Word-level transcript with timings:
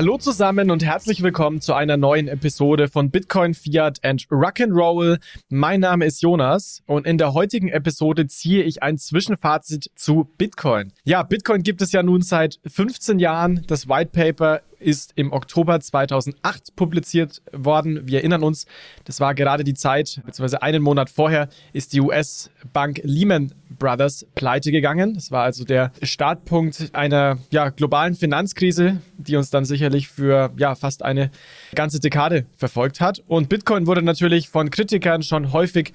Hallo 0.00 0.16
zusammen 0.16 0.70
und 0.70 0.82
herzlich 0.82 1.22
willkommen 1.22 1.60
zu 1.60 1.74
einer 1.74 1.98
neuen 1.98 2.26
Episode 2.26 2.88
von 2.88 3.10
Bitcoin, 3.10 3.52
Fiat 3.52 4.02
and 4.02 4.26
Rock'n'Roll. 4.30 5.18
Mein 5.50 5.80
Name 5.80 6.06
ist 6.06 6.22
Jonas 6.22 6.82
und 6.86 7.06
in 7.06 7.18
der 7.18 7.34
heutigen 7.34 7.68
Episode 7.68 8.26
ziehe 8.26 8.62
ich 8.62 8.82
ein 8.82 8.96
Zwischenfazit 8.96 9.90
zu 9.96 10.30
Bitcoin. 10.38 10.94
Ja, 11.04 11.22
Bitcoin 11.22 11.62
gibt 11.62 11.82
es 11.82 11.92
ja 11.92 12.02
nun 12.02 12.22
seit 12.22 12.60
15 12.66 13.18
Jahren. 13.18 13.62
Das 13.66 13.90
White 13.90 14.12
Paper 14.12 14.62
ist 14.80 15.12
im 15.16 15.32
Oktober 15.32 15.78
2008 15.80 16.74
publiziert 16.76 17.42
worden. 17.52 18.06
Wir 18.06 18.18
erinnern 18.18 18.42
uns, 18.42 18.66
das 19.04 19.20
war 19.20 19.34
gerade 19.34 19.64
die 19.64 19.74
Zeit, 19.74 20.20
beziehungsweise 20.24 20.62
einen 20.62 20.82
Monat 20.82 21.10
vorher 21.10 21.48
ist 21.72 21.92
die 21.92 22.00
US-Bank 22.00 23.00
Lehman 23.04 23.52
Brothers 23.70 24.26
pleite 24.34 24.72
gegangen. 24.72 25.14
Das 25.14 25.30
war 25.30 25.44
also 25.44 25.64
der 25.64 25.92
Startpunkt 26.02 26.90
einer 26.94 27.38
ja, 27.50 27.68
globalen 27.68 28.14
Finanzkrise, 28.14 29.00
die 29.18 29.36
uns 29.36 29.50
dann 29.50 29.64
sicherlich 29.64 30.08
für 30.08 30.52
ja, 30.56 30.74
fast 30.74 31.02
eine 31.02 31.30
ganze 31.74 32.00
Dekade 32.00 32.46
verfolgt 32.56 33.00
hat. 33.00 33.22
Und 33.26 33.48
Bitcoin 33.48 33.86
wurde 33.86 34.02
natürlich 34.02 34.48
von 34.48 34.70
Kritikern 34.70 35.22
schon 35.22 35.52
häufig 35.52 35.92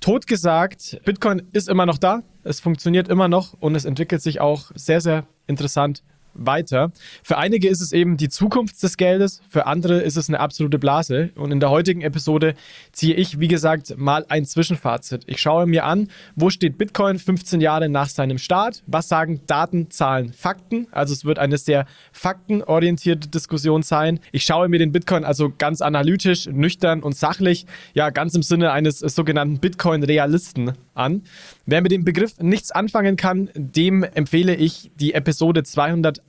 totgesagt. 0.00 1.00
Bitcoin 1.04 1.42
ist 1.52 1.68
immer 1.68 1.86
noch 1.86 1.98
da, 1.98 2.22
es 2.44 2.60
funktioniert 2.60 3.08
immer 3.08 3.28
noch 3.28 3.54
und 3.54 3.74
es 3.74 3.84
entwickelt 3.84 4.22
sich 4.22 4.40
auch 4.40 4.70
sehr, 4.74 5.00
sehr 5.00 5.26
interessant 5.46 6.02
weiter. 6.38 6.92
Für 7.22 7.38
einige 7.38 7.68
ist 7.68 7.80
es 7.80 7.92
eben 7.92 8.16
die 8.16 8.28
Zukunft 8.28 8.82
des 8.82 8.96
Geldes, 8.96 9.40
für 9.48 9.66
andere 9.66 10.00
ist 10.00 10.16
es 10.16 10.28
eine 10.28 10.40
absolute 10.40 10.78
Blase. 10.78 11.30
Und 11.36 11.50
in 11.50 11.60
der 11.60 11.70
heutigen 11.70 12.02
Episode 12.02 12.54
ziehe 12.92 13.14
ich, 13.14 13.40
wie 13.40 13.48
gesagt, 13.48 13.96
mal 13.96 14.24
ein 14.28 14.44
Zwischenfazit. 14.44 15.24
Ich 15.26 15.40
schaue 15.40 15.66
mir 15.66 15.84
an, 15.84 16.08
wo 16.34 16.50
steht 16.50 16.78
Bitcoin 16.78 17.18
15 17.18 17.60
Jahre 17.60 17.88
nach 17.88 18.08
seinem 18.08 18.38
Start? 18.38 18.82
Was 18.86 19.08
sagen 19.08 19.40
Daten, 19.46 19.90
Zahlen, 19.90 20.32
Fakten? 20.32 20.86
Also 20.90 21.12
es 21.12 21.24
wird 21.24 21.38
eine 21.38 21.58
sehr 21.58 21.86
faktenorientierte 22.12 23.28
Diskussion 23.28 23.82
sein. 23.82 24.20
Ich 24.32 24.44
schaue 24.44 24.68
mir 24.68 24.78
den 24.78 24.92
Bitcoin 24.92 25.24
also 25.24 25.52
ganz 25.56 25.80
analytisch, 25.80 26.46
nüchtern 26.46 27.02
und 27.02 27.16
sachlich, 27.16 27.66
ja, 27.94 28.10
ganz 28.10 28.34
im 28.34 28.42
Sinne 28.42 28.72
eines 28.72 29.00
sogenannten 29.00 29.58
Bitcoin-Realisten 29.58 30.72
an. 30.94 31.22
Wer 31.66 31.82
mit 31.82 31.92
dem 31.92 32.04
Begriff 32.04 32.38
nichts 32.40 32.70
anfangen 32.70 33.16
kann, 33.16 33.50
dem 33.54 34.02
empfehle 34.02 34.54
ich 34.54 34.90
die 34.96 35.14
Episode 35.14 35.62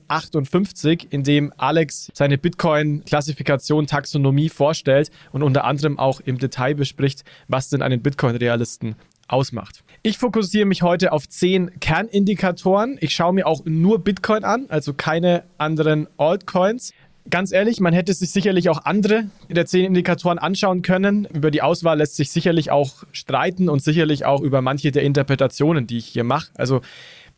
258, 0.06 1.08
in 1.10 1.24
dem 1.24 1.52
Alex 1.56 2.10
seine 2.14 2.38
Bitcoin-Klassifikation, 2.38 3.86
Taxonomie 3.86 4.48
vorstellt 4.48 5.10
und 5.32 5.42
unter 5.42 5.64
anderem 5.64 5.98
auch 5.98 6.20
im 6.20 6.38
Detail 6.38 6.74
bespricht, 6.74 7.24
was 7.48 7.68
denn 7.68 7.82
einen 7.82 8.02
Bitcoin-Realisten 8.02 8.96
ausmacht. 9.28 9.84
Ich 10.02 10.16
fokussiere 10.16 10.64
mich 10.64 10.82
heute 10.82 11.12
auf 11.12 11.28
zehn 11.28 11.78
Kernindikatoren. 11.80 12.96
Ich 13.00 13.14
schaue 13.14 13.34
mir 13.34 13.46
auch 13.46 13.64
nur 13.64 13.98
Bitcoin 13.98 14.44
an, 14.44 14.66
also 14.68 14.94
keine 14.94 15.44
anderen 15.58 16.08
Altcoins 16.16 16.92
ganz 17.30 17.52
ehrlich, 17.52 17.80
man 17.80 17.92
hätte 17.92 18.12
sich 18.12 18.30
sicherlich 18.30 18.68
auch 18.68 18.84
andere 18.84 19.26
der 19.48 19.66
zehn 19.66 19.84
Indikatoren 19.84 20.38
anschauen 20.38 20.82
können. 20.82 21.26
Über 21.26 21.50
die 21.50 21.62
Auswahl 21.62 21.98
lässt 21.98 22.16
sich 22.16 22.30
sicherlich 22.30 22.70
auch 22.70 23.04
streiten 23.12 23.68
und 23.68 23.82
sicherlich 23.82 24.24
auch 24.24 24.40
über 24.40 24.62
manche 24.62 24.92
der 24.92 25.02
Interpretationen, 25.02 25.86
die 25.86 25.98
ich 25.98 26.06
hier 26.06 26.24
mache. 26.24 26.50
Also 26.54 26.80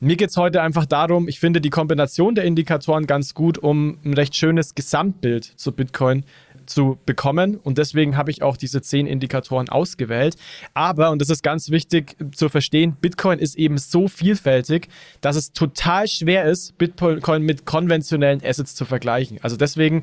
mir 0.00 0.16
geht 0.16 0.30
es 0.30 0.36
heute 0.38 0.62
einfach 0.62 0.86
darum, 0.86 1.28
ich 1.28 1.38
finde 1.38 1.60
die 1.60 1.68
Kombination 1.68 2.34
der 2.34 2.44
Indikatoren 2.44 3.06
ganz 3.06 3.34
gut, 3.34 3.58
um 3.58 3.98
ein 4.02 4.14
recht 4.14 4.34
schönes 4.34 4.74
Gesamtbild 4.74 5.44
zu 5.44 5.72
Bitcoin 5.72 6.24
zu 6.64 6.98
bekommen. 7.04 7.56
Und 7.56 7.76
deswegen 7.76 8.16
habe 8.16 8.30
ich 8.30 8.42
auch 8.42 8.56
diese 8.56 8.80
zehn 8.80 9.06
Indikatoren 9.06 9.68
ausgewählt. 9.68 10.36
Aber, 10.72 11.10
und 11.10 11.20
das 11.20 11.28
ist 11.28 11.42
ganz 11.42 11.70
wichtig 11.70 12.16
zu 12.34 12.48
verstehen, 12.48 12.96
Bitcoin 12.98 13.38
ist 13.38 13.56
eben 13.56 13.76
so 13.76 14.08
vielfältig, 14.08 14.88
dass 15.20 15.36
es 15.36 15.52
total 15.52 16.08
schwer 16.08 16.44
ist, 16.44 16.78
Bitcoin 16.78 17.42
mit 17.42 17.66
konventionellen 17.66 18.42
Assets 18.42 18.75
zu 18.75 18.86
vergleichen. 18.86 19.38
Also 19.42 19.56
deswegen 19.56 20.02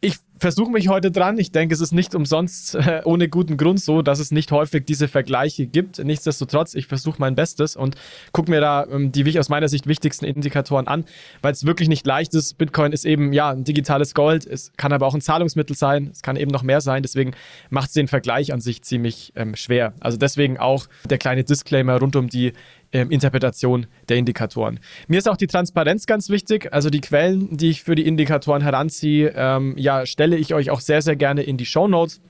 ich 0.00 0.16
versuche 0.38 0.70
mich 0.70 0.88
heute 0.88 1.10
dran. 1.10 1.38
Ich 1.38 1.50
denke, 1.50 1.74
es 1.74 1.80
ist 1.80 1.92
nicht 1.92 2.14
umsonst 2.14 2.74
äh, 2.74 3.00
ohne 3.04 3.28
guten 3.28 3.56
Grund 3.56 3.80
so, 3.80 4.02
dass 4.02 4.18
es 4.18 4.30
nicht 4.30 4.52
häufig 4.52 4.84
diese 4.84 5.08
Vergleiche 5.08 5.66
gibt. 5.66 5.98
Nichtsdestotrotz, 5.98 6.74
ich 6.74 6.86
versuche 6.86 7.16
mein 7.18 7.34
Bestes 7.34 7.76
und 7.76 7.96
gucke 8.32 8.50
mir 8.50 8.60
da 8.60 8.86
ähm, 8.90 9.12
die 9.12 9.38
aus 9.38 9.48
meiner 9.48 9.68
Sicht 9.68 9.86
wichtigsten 9.86 10.24
Indikatoren 10.24 10.86
an, 10.86 11.04
weil 11.42 11.52
es 11.52 11.64
wirklich 11.64 11.88
nicht 11.88 12.06
leicht 12.06 12.34
ist. 12.34 12.58
Bitcoin 12.58 12.92
ist 12.92 13.04
eben 13.04 13.32
ja 13.32 13.50
ein 13.50 13.64
digitales 13.64 14.14
Gold. 14.14 14.46
Es 14.46 14.72
kann 14.76 14.92
aber 14.92 15.06
auch 15.06 15.14
ein 15.14 15.20
Zahlungsmittel 15.20 15.74
sein. 15.74 16.10
Es 16.12 16.22
kann 16.22 16.36
eben 16.36 16.50
noch 16.50 16.62
mehr 16.62 16.80
sein. 16.80 17.02
Deswegen 17.02 17.32
macht 17.70 17.88
es 17.88 17.94
den 17.94 18.08
Vergleich 18.08 18.52
an 18.52 18.60
sich 18.60 18.82
ziemlich 18.82 19.32
ähm, 19.36 19.56
schwer. 19.56 19.94
Also 20.00 20.18
deswegen 20.18 20.58
auch 20.58 20.86
der 21.08 21.18
kleine 21.18 21.44
Disclaimer 21.44 21.98
rund 21.98 22.14
um 22.14 22.28
die 22.28 22.52
ähm, 22.92 23.10
Interpretation 23.10 23.86
der 24.08 24.16
Indikatoren. 24.16 24.80
Mir 25.08 25.18
ist 25.18 25.28
auch 25.28 25.36
die 25.36 25.46
Transparenz 25.46 26.06
ganz 26.06 26.28
wichtig. 26.28 26.72
Also 26.72 26.90
die 26.90 27.00
Quellen, 27.00 27.56
die 27.56 27.70
ich 27.70 27.82
für 27.82 27.94
die 27.94 28.06
Indikatoren 28.06 28.62
heranziehe, 28.62 29.32
ähm, 29.36 29.74
ja, 29.76 30.06
stelle 30.06 30.36
ich 30.36 30.54
euch 30.54 30.70
auch 30.70 30.80
sehr, 30.80 31.02
sehr 31.02 31.16
gerne 31.16 31.42
in 31.42 31.56
die 31.56 31.66
Show 31.66 31.88
Notes 31.88 32.20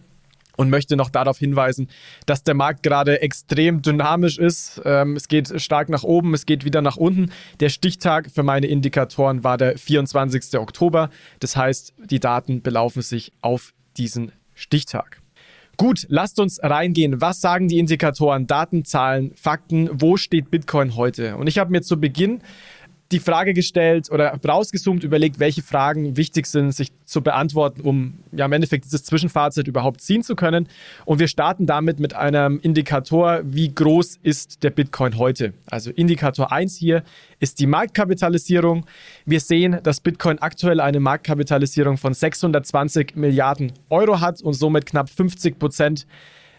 und 0.56 0.70
möchte 0.70 0.96
noch 0.96 1.10
darauf 1.10 1.38
hinweisen, 1.38 1.88
dass 2.24 2.42
der 2.42 2.54
Markt 2.54 2.82
gerade 2.82 3.20
extrem 3.20 3.82
dynamisch 3.82 4.38
ist. 4.38 4.80
Ähm, 4.84 5.16
es 5.16 5.28
geht 5.28 5.60
stark 5.60 5.88
nach 5.88 6.02
oben, 6.02 6.34
es 6.34 6.46
geht 6.46 6.64
wieder 6.64 6.82
nach 6.82 6.96
unten. 6.96 7.30
Der 7.60 7.68
Stichtag 7.68 8.30
für 8.30 8.42
meine 8.42 8.66
Indikatoren 8.66 9.44
war 9.44 9.58
der 9.58 9.78
24. 9.78 10.58
Oktober. 10.58 11.10
Das 11.40 11.56
heißt, 11.56 11.94
die 12.10 12.20
Daten 12.20 12.62
belaufen 12.62 13.02
sich 13.02 13.32
auf 13.42 13.72
diesen 13.96 14.32
Stichtag. 14.54 15.20
Gut, 15.76 16.06
lasst 16.08 16.40
uns 16.40 16.58
reingehen. 16.62 17.20
Was 17.20 17.40
sagen 17.40 17.68
die 17.68 17.78
Indikatoren, 17.78 18.46
Daten, 18.46 18.84
Zahlen, 18.84 19.32
Fakten? 19.34 19.90
Wo 19.92 20.16
steht 20.16 20.50
Bitcoin 20.50 20.96
heute? 20.96 21.36
Und 21.36 21.48
ich 21.48 21.58
habe 21.58 21.70
mir 21.70 21.82
zu 21.82 22.00
Beginn 22.00 22.40
die 23.12 23.20
Frage 23.20 23.54
gestellt 23.54 24.10
oder 24.10 24.38
rausgezoomt, 24.46 25.04
überlegt, 25.04 25.38
welche 25.38 25.62
Fragen 25.62 26.16
wichtig 26.16 26.46
sind, 26.46 26.72
sich 26.72 26.90
zu 27.04 27.22
beantworten, 27.22 27.82
um 27.82 28.18
ja 28.32 28.46
im 28.46 28.52
Endeffekt 28.52 28.84
dieses 28.84 29.04
Zwischenfazit 29.04 29.68
überhaupt 29.68 30.00
ziehen 30.00 30.22
zu 30.24 30.34
können. 30.34 30.68
Und 31.04 31.20
wir 31.20 31.28
starten 31.28 31.66
damit 31.66 32.00
mit 32.00 32.14
einem 32.14 32.58
Indikator, 32.60 33.42
wie 33.44 33.72
groß 33.72 34.18
ist 34.22 34.64
der 34.64 34.70
Bitcoin 34.70 35.18
heute. 35.18 35.54
Also 35.70 35.90
Indikator 35.90 36.50
1 36.50 36.76
hier 36.76 37.04
ist 37.38 37.60
die 37.60 37.66
Marktkapitalisierung. 37.66 38.86
Wir 39.24 39.40
sehen, 39.40 39.78
dass 39.84 40.00
Bitcoin 40.00 40.40
aktuell 40.40 40.80
eine 40.80 40.98
Marktkapitalisierung 40.98 41.98
von 41.98 42.12
620 42.12 43.14
Milliarden 43.14 43.72
Euro 43.88 44.20
hat 44.20 44.42
und 44.42 44.54
somit 44.54 44.86
knapp 44.86 45.08
50 45.08 45.58
Prozent 45.58 46.06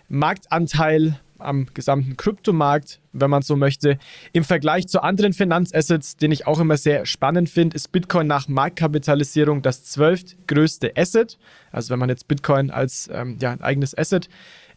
Marktanteil 0.08 1.20
am 1.40 1.68
gesamten 1.74 2.18
Kryptomarkt, 2.18 3.00
wenn 3.14 3.30
man 3.30 3.42
so 3.42 3.56
möchte. 3.56 3.98
Im 4.34 4.44
Vergleich 4.44 4.88
zu 4.88 5.02
anderen 5.02 5.34
Finanzassets, 5.34 6.18
den 6.18 6.32
ich 6.32 6.48
auch 6.48 6.60
immer 6.60 6.78
sehr 6.78 7.06
spannend 7.06 7.50
finde, 7.50 7.76
ist 7.76 7.92
Bitcoin 7.92 8.28
nach 8.28 8.48
Marktkapitalisierung 8.48 9.62
das 9.62 9.84
zwölftgrößte 9.86 10.94
Asset. 10.96 11.38
Also 11.72 11.92
wenn 11.92 12.00
man 12.00 12.10
jetzt 12.10 12.28
Bitcoin 12.28 12.72
als 12.72 13.10
ähm, 13.12 13.38
ja, 13.42 13.52
ein 13.52 13.62
eigenes 13.62 13.98
Asset 13.98 14.30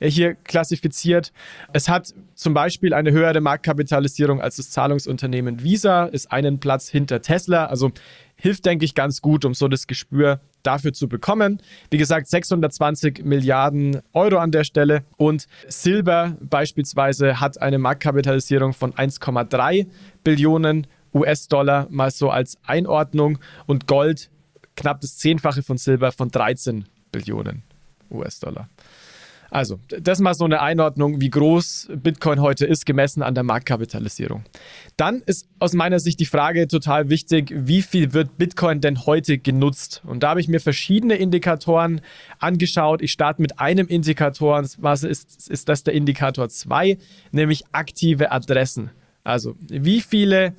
hier 0.08 0.34
klassifiziert. 0.34 1.32
Es 1.72 1.88
hat 1.88 2.14
zum 2.34 2.54
Beispiel 2.54 2.94
eine 2.94 3.12
höhere 3.12 3.40
Marktkapitalisierung 3.40 4.40
als 4.40 4.56
das 4.56 4.70
Zahlungsunternehmen 4.70 5.62
Visa, 5.62 6.06
ist 6.06 6.32
einen 6.32 6.58
Platz 6.58 6.88
hinter 6.88 7.20
Tesla. 7.20 7.66
Also 7.66 7.92
hilft, 8.36 8.64
denke 8.64 8.84
ich, 8.84 8.94
ganz 8.94 9.20
gut, 9.20 9.44
um 9.44 9.54
so 9.54 9.68
das 9.68 9.86
Gespür 9.86 10.40
dafür 10.62 10.92
zu 10.92 11.08
bekommen. 11.08 11.60
Wie 11.90 11.98
gesagt, 11.98 12.28
620 12.28 13.24
Milliarden 13.24 14.00
Euro 14.12 14.38
an 14.38 14.52
der 14.52 14.64
Stelle 14.64 15.04
und 15.16 15.46
Silber 15.68 16.36
beispielsweise 16.40 17.40
hat 17.40 17.60
eine 17.60 17.78
Marktkapitalisierung 17.78 18.72
von 18.72 18.92
1,3 18.92 19.86
Billionen 20.24 20.86
US-Dollar 21.12 21.88
mal 21.90 22.10
so 22.10 22.30
als 22.30 22.56
Einordnung 22.64 23.38
und 23.66 23.86
Gold 23.86 24.30
knapp 24.76 25.00
das 25.00 25.18
Zehnfache 25.18 25.62
von 25.62 25.76
Silber 25.76 26.12
von 26.12 26.30
13 26.30 26.86
Billionen 27.12 27.62
US-Dollar. 28.10 28.68
Also, 29.50 29.80
das 29.88 30.20
mal 30.20 30.34
so 30.34 30.44
eine 30.44 30.60
Einordnung, 30.60 31.20
wie 31.20 31.30
groß 31.30 31.88
Bitcoin 31.96 32.40
heute 32.40 32.66
ist, 32.66 32.86
gemessen 32.86 33.22
an 33.22 33.34
der 33.34 33.42
Marktkapitalisierung. 33.42 34.44
Dann 34.96 35.22
ist 35.26 35.48
aus 35.58 35.72
meiner 35.72 35.98
Sicht 35.98 36.20
die 36.20 36.26
Frage 36.26 36.68
total 36.68 37.08
wichtig, 37.10 37.52
wie 37.54 37.82
viel 37.82 38.12
wird 38.12 38.38
Bitcoin 38.38 38.80
denn 38.80 39.06
heute 39.06 39.38
genutzt? 39.38 40.02
Und 40.06 40.22
da 40.22 40.30
habe 40.30 40.40
ich 40.40 40.48
mir 40.48 40.60
verschiedene 40.60 41.16
Indikatoren 41.16 42.00
angeschaut. 42.38 43.02
Ich 43.02 43.12
starte 43.12 43.42
mit 43.42 43.58
einem 43.58 43.88
Indikator, 43.88 44.64
was 44.78 45.02
ist, 45.02 45.50
ist 45.50 45.68
das 45.68 45.82
der 45.82 45.94
Indikator 45.94 46.48
2, 46.48 46.98
nämlich 47.32 47.64
aktive 47.72 48.30
Adressen. 48.30 48.90
Also, 49.24 49.56
wie 49.68 50.00
viele 50.00 50.54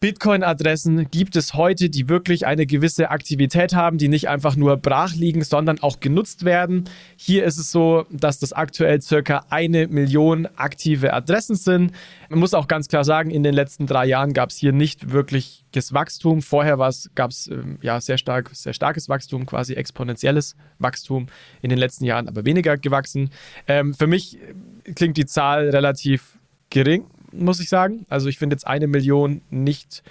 Bitcoin-Adressen 0.00 1.10
gibt 1.10 1.36
es 1.36 1.52
heute, 1.52 1.90
die 1.90 2.08
wirklich 2.08 2.46
eine 2.46 2.64
gewisse 2.64 3.10
Aktivität 3.10 3.74
haben, 3.74 3.98
die 3.98 4.08
nicht 4.08 4.30
einfach 4.30 4.56
nur 4.56 4.78
brach 4.78 5.14
liegen, 5.14 5.44
sondern 5.44 5.78
auch 5.82 6.00
genutzt 6.00 6.46
werden. 6.46 6.84
Hier 7.16 7.44
ist 7.44 7.58
es 7.58 7.70
so, 7.70 8.06
dass 8.08 8.38
das 8.38 8.54
aktuell 8.54 9.02
circa 9.02 9.44
eine 9.50 9.88
Million 9.88 10.48
aktive 10.56 11.12
Adressen 11.12 11.54
sind. 11.54 11.92
Man 12.30 12.38
muss 12.38 12.54
auch 12.54 12.66
ganz 12.66 12.88
klar 12.88 13.04
sagen, 13.04 13.30
in 13.30 13.42
den 13.42 13.52
letzten 13.52 13.86
drei 13.86 14.06
Jahren 14.06 14.32
gab 14.32 14.48
es 14.48 14.56
hier 14.56 14.72
nicht 14.72 15.12
wirkliches 15.12 15.92
Wachstum. 15.92 16.40
Vorher 16.40 16.78
gab 17.14 17.30
es 17.30 17.48
ähm, 17.48 17.78
ja 17.82 18.00
sehr 18.00 18.16
stark, 18.16 18.48
sehr 18.54 18.72
starkes 18.72 19.10
Wachstum, 19.10 19.44
quasi 19.44 19.74
exponentielles 19.74 20.56
Wachstum. 20.78 21.26
In 21.60 21.68
den 21.68 21.78
letzten 21.78 22.06
Jahren 22.06 22.26
aber 22.26 22.46
weniger 22.46 22.78
gewachsen. 22.78 23.28
Ähm, 23.68 23.92
für 23.92 24.06
mich 24.06 24.38
klingt 24.94 25.18
die 25.18 25.26
Zahl 25.26 25.68
relativ 25.68 26.38
gering 26.70 27.04
muss 27.32 27.60
ich 27.60 27.68
sagen. 27.68 28.06
Also 28.08 28.28
ich 28.28 28.38
finde 28.38 28.54
jetzt 28.54 28.66
eine 28.66 28.86
Million 28.86 29.42
nicht 29.50 30.02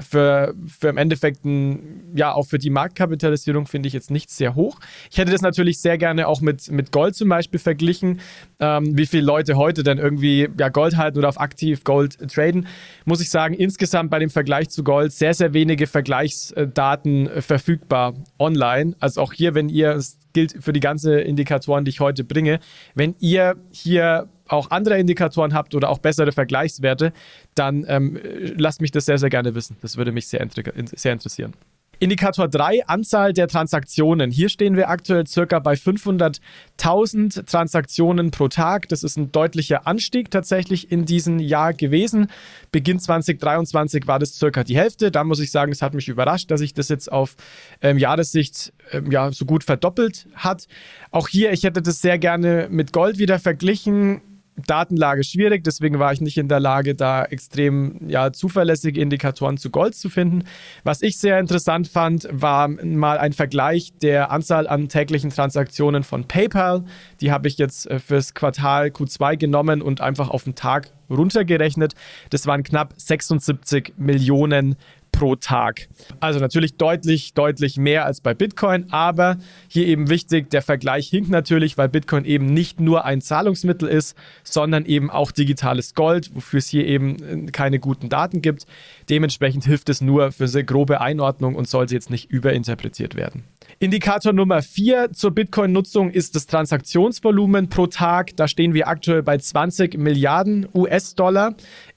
für, 0.00 0.54
für 0.66 0.88
im 0.88 0.96
Endeffekt 0.96 1.44
ein, 1.44 2.12
ja, 2.14 2.32
auch 2.32 2.46
für 2.46 2.58
die 2.58 2.70
Marktkapitalisierung 2.70 3.66
finde 3.66 3.86
ich 3.86 3.92
jetzt 3.92 4.10
nicht 4.10 4.30
sehr 4.30 4.54
hoch. 4.54 4.80
Ich 5.10 5.18
hätte 5.18 5.30
das 5.30 5.40
natürlich 5.40 5.80
sehr 5.80 5.98
gerne 5.98 6.26
auch 6.26 6.40
mit, 6.40 6.70
mit 6.70 6.90
Gold 6.90 7.14
zum 7.14 7.28
Beispiel 7.28 7.60
verglichen, 7.60 8.20
ähm, 8.60 8.96
wie 8.96 9.06
viele 9.06 9.24
Leute 9.24 9.56
heute 9.56 9.82
denn 9.82 9.98
irgendwie 9.98 10.48
ja, 10.58 10.68
Gold 10.68 10.96
halten 10.96 11.18
oder 11.18 11.28
auf 11.28 11.40
aktiv 11.40 11.84
Gold 11.84 12.18
traden. 12.32 12.66
Muss 13.04 13.20
ich 13.20 13.30
sagen, 13.30 13.54
insgesamt 13.54 14.10
bei 14.10 14.18
dem 14.18 14.30
Vergleich 14.30 14.70
zu 14.70 14.82
Gold 14.82 15.12
sehr, 15.12 15.34
sehr 15.34 15.54
wenige 15.54 15.86
Vergleichsdaten 15.86 17.30
verfügbar 17.40 18.14
online. 18.38 18.96
Also 18.98 19.20
auch 19.20 19.32
hier, 19.32 19.54
wenn 19.54 19.68
ihr, 19.68 19.92
es 19.92 20.18
gilt 20.32 20.56
für 20.60 20.72
die 20.72 20.80
ganzen 20.80 21.18
Indikatoren, 21.18 21.84
die 21.84 21.90
ich 21.90 22.00
heute 22.00 22.24
bringe, 22.24 22.58
wenn 22.94 23.14
ihr 23.20 23.56
hier 23.70 24.28
auch 24.48 24.70
andere 24.70 24.98
Indikatoren 24.98 25.54
habt 25.54 25.74
oder 25.74 25.88
auch 25.90 25.98
bessere 25.98 26.32
Vergleichswerte, 26.32 27.12
dann 27.54 27.84
ähm, 27.88 28.18
lasst 28.56 28.80
mich 28.80 28.90
das 28.90 29.06
sehr, 29.06 29.18
sehr 29.18 29.30
gerne 29.30 29.54
wissen. 29.54 29.76
Das 29.80 29.96
würde 29.96 30.12
mich 30.12 30.28
sehr, 30.28 30.46
sehr 30.94 31.12
interessieren. 31.12 31.54
Indikator 32.00 32.48
3, 32.48 32.86
Anzahl 32.86 33.32
der 33.32 33.48
Transaktionen. 33.48 34.30
Hier 34.30 34.48
stehen 34.48 34.76
wir 34.76 34.88
aktuell 34.88 35.26
circa 35.26 35.58
bei 35.58 35.74
500.000 35.74 37.46
Transaktionen 37.46 38.30
pro 38.30 38.48
Tag. 38.48 38.88
Das 38.88 39.02
ist 39.02 39.16
ein 39.16 39.32
deutlicher 39.32 39.86
Anstieg 39.86 40.30
tatsächlich 40.30 40.90
in 40.90 41.04
diesem 41.04 41.38
Jahr 41.38 41.72
gewesen. 41.72 42.30
Beginn 42.72 42.98
2023 42.98 44.06
war 44.06 44.18
das 44.18 44.34
circa 44.34 44.64
die 44.64 44.76
Hälfte. 44.76 45.10
Da 45.10 45.24
muss 45.24 45.40
ich 45.40 45.50
sagen, 45.50 45.72
es 45.72 45.82
hat 45.82 45.94
mich 45.94 46.08
überrascht, 46.08 46.50
dass 46.50 46.60
sich 46.60 46.74
das 46.74 46.88
jetzt 46.88 47.10
auf 47.10 47.36
ähm, 47.80 47.98
Jahressicht 47.98 48.72
ähm, 48.92 49.10
ja, 49.10 49.32
so 49.32 49.44
gut 49.44 49.64
verdoppelt 49.64 50.26
hat. 50.34 50.66
Auch 51.10 51.28
hier, 51.28 51.52
ich 51.52 51.62
hätte 51.62 51.80
das 51.80 52.00
sehr 52.00 52.18
gerne 52.18 52.68
mit 52.70 52.92
Gold 52.92 53.18
wieder 53.18 53.38
verglichen 53.38 54.20
Datenlage 54.56 55.24
schwierig, 55.24 55.64
deswegen 55.64 55.98
war 55.98 56.12
ich 56.12 56.20
nicht 56.20 56.38
in 56.38 56.48
der 56.48 56.60
Lage, 56.60 56.94
da 56.94 57.24
extrem 57.24 58.08
ja, 58.08 58.32
zuverlässige 58.32 59.00
Indikatoren 59.00 59.56
zu 59.56 59.70
Gold 59.70 59.94
zu 59.94 60.08
finden. 60.08 60.44
Was 60.84 61.02
ich 61.02 61.18
sehr 61.18 61.40
interessant 61.40 61.88
fand, 61.88 62.28
war 62.30 62.68
mal 62.68 63.18
ein 63.18 63.32
Vergleich 63.32 63.92
der 64.00 64.30
Anzahl 64.30 64.68
an 64.68 64.88
täglichen 64.88 65.30
Transaktionen 65.30 66.04
von 66.04 66.26
PayPal. 66.26 66.84
Die 67.20 67.32
habe 67.32 67.48
ich 67.48 67.58
jetzt 67.58 67.90
äh, 67.90 67.98
fürs 67.98 68.34
Quartal 68.34 68.88
Q2 68.88 69.36
genommen 69.36 69.82
und 69.82 70.00
einfach 70.00 70.30
auf 70.30 70.44
den 70.44 70.54
Tag 70.54 70.90
runtergerechnet. 71.10 71.94
Das 72.30 72.46
waren 72.46 72.62
knapp 72.62 72.94
76 72.96 73.94
Millionen 73.96 74.76
pro 75.14 75.36
Tag. 75.36 75.88
Also 76.20 76.40
natürlich 76.40 76.76
deutlich, 76.76 77.34
deutlich 77.34 77.76
mehr 77.76 78.04
als 78.04 78.20
bei 78.20 78.34
Bitcoin, 78.34 78.86
aber 78.90 79.38
hier 79.68 79.86
eben 79.86 80.10
wichtig, 80.10 80.50
der 80.50 80.62
Vergleich 80.62 81.08
hinkt 81.08 81.30
natürlich, 81.30 81.78
weil 81.78 81.88
Bitcoin 81.88 82.24
eben 82.24 82.46
nicht 82.46 82.80
nur 82.80 83.04
ein 83.04 83.20
Zahlungsmittel 83.20 83.88
ist, 83.88 84.16
sondern 84.42 84.84
eben 84.84 85.10
auch 85.10 85.30
digitales 85.30 85.94
Gold, 85.94 86.34
wofür 86.34 86.58
es 86.58 86.68
hier 86.68 86.86
eben 86.86 87.46
äh, 87.46 87.50
keine 87.50 87.78
guten 87.78 88.08
Daten 88.08 88.42
gibt. 88.42 88.66
Dementsprechend 89.08 89.64
hilft 89.64 89.88
es 89.88 90.00
nur 90.00 90.32
für 90.32 90.44
eine 90.44 90.64
grobe 90.64 91.00
Einordnung 91.00 91.54
und 91.54 91.68
sollte 91.68 91.94
jetzt 91.94 92.10
nicht 92.10 92.30
überinterpretiert 92.30 93.14
werden. 93.14 93.44
Indikator 93.78 94.32
Nummer 94.32 94.62
4 94.62 95.12
zur 95.12 95.32
Bitcoin-Nutzung 95.32 96.10
ist 96.10 96.34
das 96.34 96.46
Transaktionsvolumen 96.46 97.68
pro 97.68 97.86
Tag. 97.86 98.36
Da 98.36 98.48
stehen 98.48 98.74
wir 98.74 98.88
aktuell 98.88 99.22
bei 99.22 99.38
20 99.38 99.98
Milliarden 99.98 100.66
US-Dollar. 100.74 101.54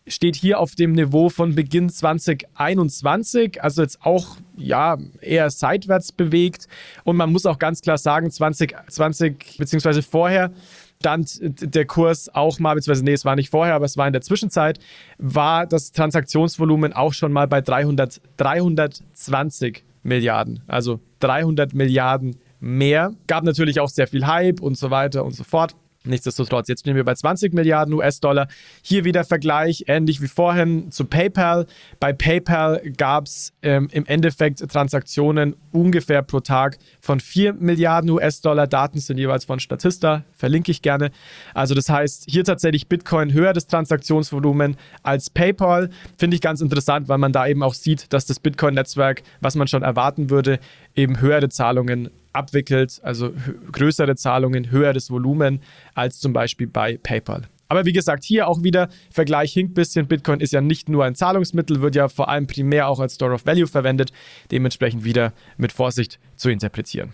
Steht 0.07 0.35
hier 0.35 0.59
auf 0.59 0.75
dem 0.75 0.93
Niveau 0.93 1.29
von 1.29 1.55
Beginn 1.55 1.89
2021, 1.89 3.61
also 3.61 3.81
jetzt 3.81 4.01
auch 4.01 4.37
ja 4.55 4.97
eher 5.21 5.49
seitwärts 5.49 6.11
bewegt. 6.11 6.67
Und 7.03 7.17
man 7.17 7.31
muss 7.31 7.45
auch 7.45 7.59
ganz 7.59 7.81
klar 7.81 7.97
sagen, 7.97 8.31
2020 8.31 9.57
beziehungsweise 9.57 10.01
vorher 10.01 10.51
stand 10.99 11.39
der 11.41 11.85
Kurs 11.85 12.33
auch 12.33 12.59
mal, 12.59 12.75
beziehungsweise 12.75 13.05
nee, 13.05 13.13
es 13.13 13.25
war 13.25 13.35
nicht 13.35 13.49
vorher, 13.49 13.75
aber 13.75 13.85
es 13.85 13.97
war 13.97 14.07
in 14.07 14.13
der 14.13 14.21
Zwischenzeit, 14.21 14.79
war 15.17 15.67
das 15.67 15.91
Transaktionsvolumen 15.91 16.93
auch 16.93 17.13
schon 17.13 17.31
mal 17.31 17.47
bei 17.47 17.61
300, 17.61 18.21
320 18.37 19.83
Milliarden. 20.03 20.63
Also 20.67 20.99
300 21.19 21.73
Milliarden 21.73 22.37
mehr. 22.59 23.13
Gab 23.27 23.43
natürlich 23.43 23.79
auch 23.79 23.89
sehr 23.89 24.07
viel 24.07 24.25
Hype 24.25 24.61
und 24.61 24.77
so 24.77 24.89
weiter 24.89 25.23
und 25.25 25.33
so 25.33 25.43
fort. 25.43 25.75
Nichtsdestotrotz, 26.09 26.67
jetzt 26.67 26.81
stehen 26.81 26.95
wir 26.95 27.03
bei 27.03 27.13
20 27.13 27.53
Milliarden 27.53 27.93
US-Dollar. 27.93 28.47
Hier 28.81 29.05
wieder 29.05 29.23
Vergleich, 29.23 29.85
ähnlich 29.87 30.21
wie 30.21 30.27
vorhin 30.27 30.91
zu 30.91 31.05
PayPal. 31.05 31.65
Bei 31.99 32.13
PayPal 32.13 32.81
gab 32.97 33.25
es 33.25 33.53
ähm, 33.61 33.87
im 33.91 34.05
Endeffekt 34.05 34.59
Transaktionen 34.69 35.55
ungefähr 35.71 36.21
pro 36.21 36.39
Tag 36.39 36.77
von 37.01 37.19
4 37.19 37.53
Milliarden 37.53 38.09
US-Dollar. 38.09 38.67
Daten 38.67 38.99
sind 38.99 39.17
jeweils 39.17 39.45
von 39.45 39.59
Statista, 39.59 40.23
verlinke 40.35 40.71
ich 40.71 40.81
gerne. 40.81 41.11
Also 41.53 41.75
das 41.75 41.89
heißt, 41.89 42.25
hier 42.29 42.43
tatsächlich 42.43 42.87
Bitcoin 42.87 43.33
höher 43.33 43.53
das 43.53 43.67
Transaktionsvolumen 43.67 44.77
als 45.03 45.29
PayPal. 45.29 45.89
Finde 46.17 46.35
ich 46.35 46.41
ganz 46.41 46.61
interessant, 46.61 47.07
weil 47.07 47.17
man 47.17 47.31
da 47.31 47.47
eben 47.47 47.63
auch 47.63 47.73
sieht, 47.73 48.11
dass 48.13 48.25
das 48.25 48.39
Bitcoin-Netzwerk, 48.39 49.23
was 49.41 49.55
man 49.55 49.67
schon 49.67 49.83
erwarten 49.83 50.29
würde, 50.29 50.59
eben 50.95 51.21
höhere 51.21 51.49
Zahlungen 51.49 52.09
abwickelt, 52.37 52.99
also 53.03 53.31
größere 53.71 54.15
Zahlungen, 54.15 54.71
höheres 54.71 55.11
Volumen 55.11 55.61
als 55.93 56.19
zum 56.19 56.33
Beispiel 56.33 56.67
bei 56.67 56.97
PayPal. 56.97 57.43
Aber 57.69 57.85
wie 57.85 57.93
gesagt, 57.93 58.23
hier 58.23 58.47
auch 58.47 58.63
wieder, 58.63 58.89
Vergleich 59.11 59.53
hinkt 59.53 59.73
bisschen. 59.73 60.07
Bitcoin 60.07 60.39
ist 60.39 60.53
ja 60.53 60.61
nicht 60.61 60.89
nur 60.89 61.03
ein 61.03 61.15
Zahlungsmittel, 61.15 61.81
wird 61.81 61.95
ja 61.95 62.07
vor 62.07 62.29
allem 62.29 62.47
primär 62.47 62.87
auch 62.87 62.99
als 62.99 63.15
Store 63.15 63.33
of 63.33 63.45
Value 63.45 63.67
verwendet. 63.67 64.11
Dementsprechend 64.51 65.03
wieder 65.03 65.33
mit 65.57 65.71
Vorsicht 65.71 66.19
zu 66.35 66.49
interpretieren. 66.49 67.11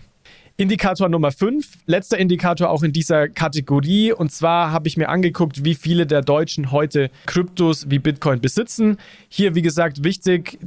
Indikator 0.56 1.08
Nummer 1.08 1.32
5, 1.32 1.78
letzter 1.86 2.16
Indikator 2.16 2.70
auch 2.70 2.84
in 2.84 2.92
dieser 2.92 3.28
Kategorie. 3.28 4.12
Und 4.12 4.30
zwar 4.30 4.70
habe 4.70 4.86
ich 4.86 4.96
mir 4.96 5.08
angeguckt, 5.08 5.64
wie 5.64 5.74
viele 5.74 6.06
der 6.06 6.22
Deutschen 6.22 6.70
heute 6.70 7.10
Kryptos 7.26 7.90
wie 7.90 7.98
Bitcoin 7.98 8.40
besitzen. 8.40 8.98
Hier, 9.28 9.56
wie 9.56 9.62
gesagt, 9.62 10.04
wichtig, 10.04 10.60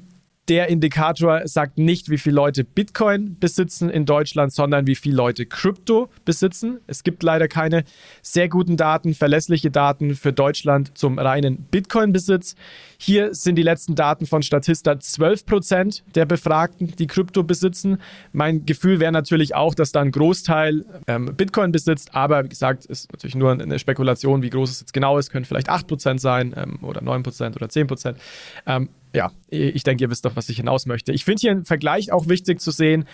der 0.47 0.69
Indikator 0.69 1.41
sagt 1.45 1.77
nicht, 1.77 2.09
wie 2.09 2.17
viele 2.17 2.35
Leute 2.35 2.63
Bitcoin 2.63 3.37
besitzen 3.39 3.89
in 3.89 4.05
Deutschland, 4.05 4.53
sondern 4.53 4.87
wie 4.87 4.95
viele 4.95 5.15
Leute 5.15 5.45
Krypto 5.45 6.09
besitzen. 6.23 6.79
Es 6.87 7.03
gibt 7.03 7.21
leider 7.21 7.47
keine 7.47 7.83
sehr 8.21 8.47
guten 8.47 8.77
Daten, 8.77 9.13
verlässliche 9.13 9.71
Daten 9.71 10.15
für 10.15 10.31
Deutschland 10.31 10.97
zum 10.97 11.19
reinen 11.19 11.63
Bitcoin-Besitz. 11.69 12.55
Hier 12.97 13.33
sind 13.33 13.55
die 13.55 13.63
letzten 13.63 13.95
Daten 13.95 14.25
von 14.25 14.41
Statista 14.41 14.99
12 14.99 15.45
Prozent 15.45 16.03
der 16.15 16.25
Befragten, 16.25 16.95
die 16.95 17.07
Krypto 17.07 17.43
besitzen. 17.43 17.99
Mein 18.33 18.65
Gefühl 18.65 18.99
wäre 18.99 19.11
natürlich 19.11 19.55
auch, 19.55 19.75
dass 19.75 19.91
da 19.91 20.01
ein 20.01 20.11
Großteil 20.11 20.85
ähm, 21.07 21.35
Bitcoin 21.35 21.71
besitzt, 21.71 22.15
aber 22.15 22.43
wie 22.43 22.49
gesagt, 22.49 22.85
ist 22.85 23.11
natürlich 23.11 23.35
nur 23.35 23.51
eine 23.51 23.79
Spekulation, 23.79 24.41
wie 24.41 24.49
groß 24.49 24.71
es 24.71 24.79
jetzt 24.79 24.93
genau 24.93 25.17
ist, 25.17 25.29
können 25.29 25.45
vielleicht 25.45 25.69
8 25.69 25.87
Prozent 25.87 26.21
sein 26.21 26.53
ähm, 26.57 26.79
oder 26.81 27.01
9 27.01 27.23
Prozent 27.23 27.55
oder 27.55 27.69
10 27.69 27.87
Prozent. 27.87 28.17
Ähm, 28.65 28.89
ja, 29.13 29.31
ich 29.49 29.83
denke, 29.83 30.03
ihr 30.03 30.09
wisst 30.09 30.25
doch, 30.25 30.35
was 30.35 30.49
ich 30.49 30.57
hinaus 30.57 30.85
möchte. 30.85 31.11
Ich 31.11 31.25
finde 31.25 31.39
hier 31.39 31.51
einen 31.51 31.65
Vergleich 31.65 32.11
auch 32.11 32.27
wichtig 32.27 32.59
zu 32.59 32.71
sehen, 32.71 33.05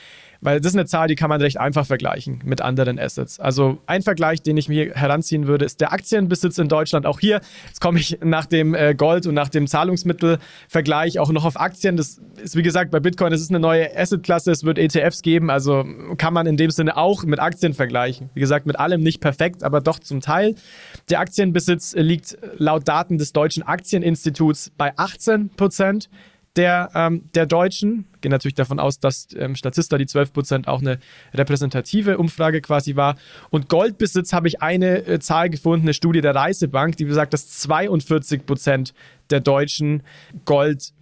weil 0.44 0.60
das 0.60 0.74
ist 0.74 0.78
eine 0.78 0.86
Zahl, 0.86 1.08
die 1.08 1.16
kann 1.16 1.30
man 1.30 1.42
recht 1.42 1.60
einfach 1.60 1.86
vergleichen 1.86 2.42
mit 2.44 2.62
anderen 2.62 3.00
Assets. 3.00 3.40
Also 3.40 3.78
ein 3.86 4.02
Vergleich, 4.02 4.42
den 4.42 4.58
ich 4.58 4.70
mir 4.70 4.94
heranziehen 4.94 5.48
würde, 5.48 5.66
ist 5.66 5.82
der 5.82 5.94
Aktienbesitz 5.94 6.58
in 6.58 6.68
Deutschland. 6.68 7.06
Auch 7.06 7.20
hier, 7.20 7.42
jetzt 7.68 7.82
komme 7.82 8.00
ich 8.00 8.20
nach 8.24 8.46
dem 8.46 8.74
äh, 8.76 8.94
Gold 8.94 9.26
und 9.26 9.34
nach 9.34 9.50
dem 9.50 9.68
Zahlungsmittelvergleich 9.68 11.20
auch 11.20 11.32
noch 11.32 11.46
auf 11.46 11.60
Aktien. 11.60 11.98
Das 11.98 12.20
ist, 12.42 12.56
wie 12.56 12.64
gesagt, 12.64 12.92
bei 12.92 13.00
Bitcoin, 13.00 13.32
das 13.32 13.42
ist 13.42 13.50
eine 13.50 13.60
neue 13.60 13.96
Assetklasse, 13.98 14.52
es 14.52 14.64
wird 14.64 14.78
ETFs 14.78 15.22
geben, 15.22 15.50
also 15.50 15.86
kann 16.18 16.34
man 16.34 16.46
in 16.46 16.58
dem 16.58 16.72
Sinne 16.72 16.98
auch 16.98 17.24
mit 17.24 17.40
Aktien 17.40 17.74
vergleichen. 17.74 18.30
Wie 18.34 18.40
gesagt, 18.40 18.66
mit 18.66 18.80
allem 18.80 19.02
nicht 19.02 19.22
perfekt, 19.22 19.64
aber 19.64 19.82
doch 19.82 20.00
zum 20.00 20.22
Teil. 20.22 20.56
Der 21.10 21.20
Aktienbesitz 21.20 21.94
liegt 21.96 22.38
laut 22.58 22.88
Daten 22.88 23.18
des 23.18 23.34
Deutschen 23.34 23.64
Aktieninstituts 23.64 24.72
bei 24.78 24.94
18 24.98 25.50
Prozent 25.50 26.10
der, 26.56 26.92
ähm, 26.94 27.24
der 27.34 27.46
Deutschen. 27.46 28.06
Gehen 28.22 28.32
natürlich 28.32 28.56
davon 28.56 28.80
aus, 28.80 29.00
dass 29.00 29.28
ähm, 29.36 29.56
Statista 29.56 29.98
die 29.98 30.06
12% 30.06 30.68
auch 30.68 30.82
eine 30.82 31.00
repräsentative 31.34 32.18
Umfrage 32.18 32.62
quasi 32.62 32.96
war. 32.96 33.16
Und 33.50 33.70
Goldbesitz 33.70 34.34
habe 34.34 34.48
ich 34.48 34.62
eine 34.62 35.06
äh, 35.06 35.20
Zahl 35.20 35.50
gefunden, 35.50 35.86
eine 35.86 35.94
Studie 35.94 36.22
der 36.22 36.36
Reisebank, 36.36 36.98
die 36.98 37.06
besagt, 37.06 37.34
dass 37.34 37.68
42% 37.68 38.94
der 39.30 39.40
Deutschen 39.40 40.04
Gold 40.46 40.94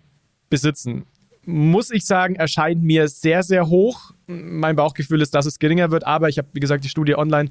besitzen. 0.49 1.05
Muss 1.45 1.89
ich 1.89 2.05
sagen, 2.05 2.35
erscheint 2.35 2.83
mir 2.83 3.07
sehr, 3.07 3.43
sehr 3.43 3.67
hoch. 3.67 4.11
Mein 4.27 4.75
Bauchgefühl 4.75 5.21
ist, 5.21 5.33
dass 5.33 5.45
es 5.45 5.59
geringer 5.59 5.91
wird, 5.91 6.05
aber 6.05 6.29
ich 6.29 6.37
habe, 6.37 6.47
wie 6.53 6.59
gesagt, 6.59 6.83
die 6.83 6.89
Studie 6.89 7.15
online, 7.15 7.49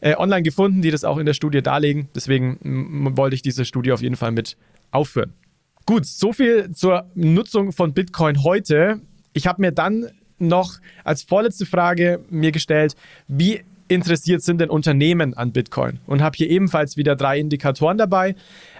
äh, 0.00 0.16
online 0.16 0.42
gefunden, 0.42 0.82
die 0.82 0.90
das 0.90 1.04
auch 1.04 1.18
in 1.18 1.26
der 1.26 1.34
Studie 1.34 1.62
darlegen. 1.62 2.08
Deswegen 2.14 2.58
wollte 3.16 3.36
ich 3.36 3.42
diese 3.42 3.64
Studie 3.64 3.92
auf 3.92 4.02
jeden 4.02 4.16
Fall 4.16 4.32
mit 4.32 4.56
aufführen. 4.90 5.34
Gut, 5.88 6.04
so 6.04 6.34
viel 6.34 6.70
zur 6.72 7.06
Nutzung 7.14 7.72
von 7.72 7.94
Bitcoin 7.94 8.44
heute. 8.44 9.00
Ich 9.32 9.46
habe 9.46 9.62
mir 9.62 9.72
dann 9.72 10.10
noch 10.38 10.74
als 11.02 11.22
vorletzte 11.22 11.64
Frage 11.64 12.20
mir 12.28 12.52
gestellt, 12.52 12.94
wie 13.26 13.62
interessiert 13.88 14.42
sind 14.42 14.60
denn 14.60 14.68
Unternehmen 14.68 15.32
an 15.32 15.50
Bitcoin? 15.52 16.00
Und 16.04 16.20
habe 16.20 16.36
hier 16.36 16.50
ebenfalls 16.50 16.98
wieder 16.98 17.16
drei 17.16 17.38
Indikatoren 17.38 17.96
dabei. 17.96 18.34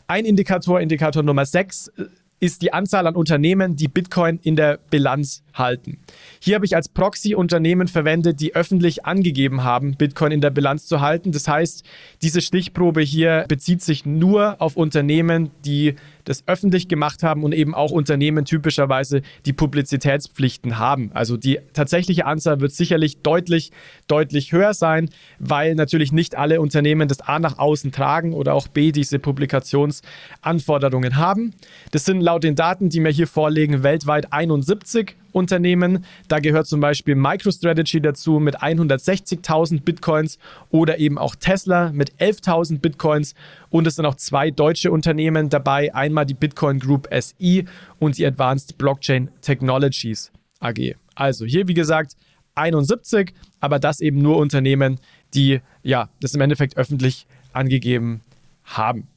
Ein 0.07 0.27
Indikator, 0.27 0.83
Indikator 0.83 1.23
Nummer 1.23 1.47
6, 1.47 1.93
ist 2.41 2.63
die 2.63 2.73
Anzahl 2.73 3.07
an 3.07 3.17
Unternehmen, 3.17 3.77
die 3.77 3.89
Bitcoin 3.89 4.39
in 4.43 4.55
der 4.57 4.79
Bilanz 4.91 5.43
halten. 5.55 5.99
Hier 6.41 6.55
habe 6.55 6.67
ich 6.67 6.77
als 6.77 6.89
Proxy 6.89 7.35
Unternehmen 7.35 7.89
verwendet, 7.89 8.41
die 8.41 8.55
öffentlich 8.55 9.05
angegeben 9.05 9.65
haben, 9.65 9.97
Bitcoin 9.97 10.33
in 10.33 10.41
der 10.41 10.51
Bilanz 10.51 10.87
zu 10.87 11.01
halten. 11.01 11.33
Das 11.33 11.49
heißt, 11.49 11.85
diese 12.23 12.41
Stichprobe 12.41 13.01
hier 13.01 13.45
bezieht 13.49 13.83
sich 13.83 14.07
nur 14.07 14.61
auf 14.61 14.77
Unternehmen, 14.77 15.51
die 15.65 15.97
das 16.29 16.45
öffentlich 16.47 16.89
gemacht 16.89 17.23
haben 17.23 17.43
und 17.43 17.53
eben 17.53 17.75
auch 17.75 17.91
Unternehmen 17.91 18.45
typischerweise 18.45 19.23
die 19.47 19.53
Publizitätspflichten 19.53 20.79
haben. 20.79 21.11
Also 21.15 21.37
die 21.37 21.59
tatsächliche 21.73 22.27
Anzahl 22.27 22.61
wird 22.61 22.73
sicherlich 22.73 23.23
deutlich, 23.23 23.73
deutlich 24.07 24.53
höher 24.53 24.75
sein, 24.75 25.09
weil 25.39 25.75
natürlich 25.75 26.13
nicht 26.13 26.37
alle 26.37 26.61
Unternehmen 26.61 27.09
das 27.09 27.21
A 27.21 27.39
nach 27.39 27.59
außen 27.59 27.93
tragen 27.93 28.35
oder 28.35 28.55
auch 28.55 28.69
B 28.69 28.93
diese 28.93 29.19
Publikationsanforderungen 29.19 31.17
haben. 31.17 31.55
Das 31.93 32.05
sind 32.05 32.21
laut 32.21 32.45
den 32.45 32.55
Daten, 32.55 32.91
die 32.91 33.01
mir 33.01 33.11
hier 33.11 33.27
vorliegen, 33.27 33.83
weltweit 33.83 34.33
71 34.33 35.17
Unternehmen. 35.39 36.05
Da 36.29 36.41
gehört 36.41 36.67
zum 36.67 36.81
Beispiel 36.81 37.15
MicroStrategy 37.15 38.01
dazu 38.01 38.39
mit 38.39 38.59
160.000 38.61 39.83
Bitcoins 39.83 40.39
oder 40.71 40.99
eben 40.99 41.17
auch 41.17 41.35
Tesla 41.35 41.91
mit 41.93 42.13
11.000 42.17 42.81
Bitcoins. 42.81 43.35
Und 43.71 43.87
es 43.87 43.97
sind 43.97 44.05
auch 44.05 44.17
zwei 44.17 44.51
deutsche 44.51 44.93
Unternehmen 44.93 45.49
dabei. 45.49 45.95
Einmal 45.95 46.27
die 46.27 46.35
Bitcoin 46.35 46.79
Group 46.79 47.09
SI 47.13 47.65
und 47.99 48.19
die 48.19 48.27
Advanced 48.27 48.77
Blockchain 48.77 49.31
Technologies 49.41 50.31
AG. 50.61 50.97
Also 51.15 51.47
hier, 51.47 51.69
wie 51.69 51.75
gesagt, 51.75 52.13
71, 52.55 53.33
aber 53.61 53.79
das 53.79 54.01
eben 54.01 54.21
nur 54.21 54.37
Unternehmen, 54.37 54.99
die 55.35 55.61
ja 55.83 56.09
das 56.21 56.35
im 56.35 56.41
Endeffekt 56.41 56.77
öffentlich 56.77 57.27
angegeben 57.53 58.21
haben. 58.65 59.09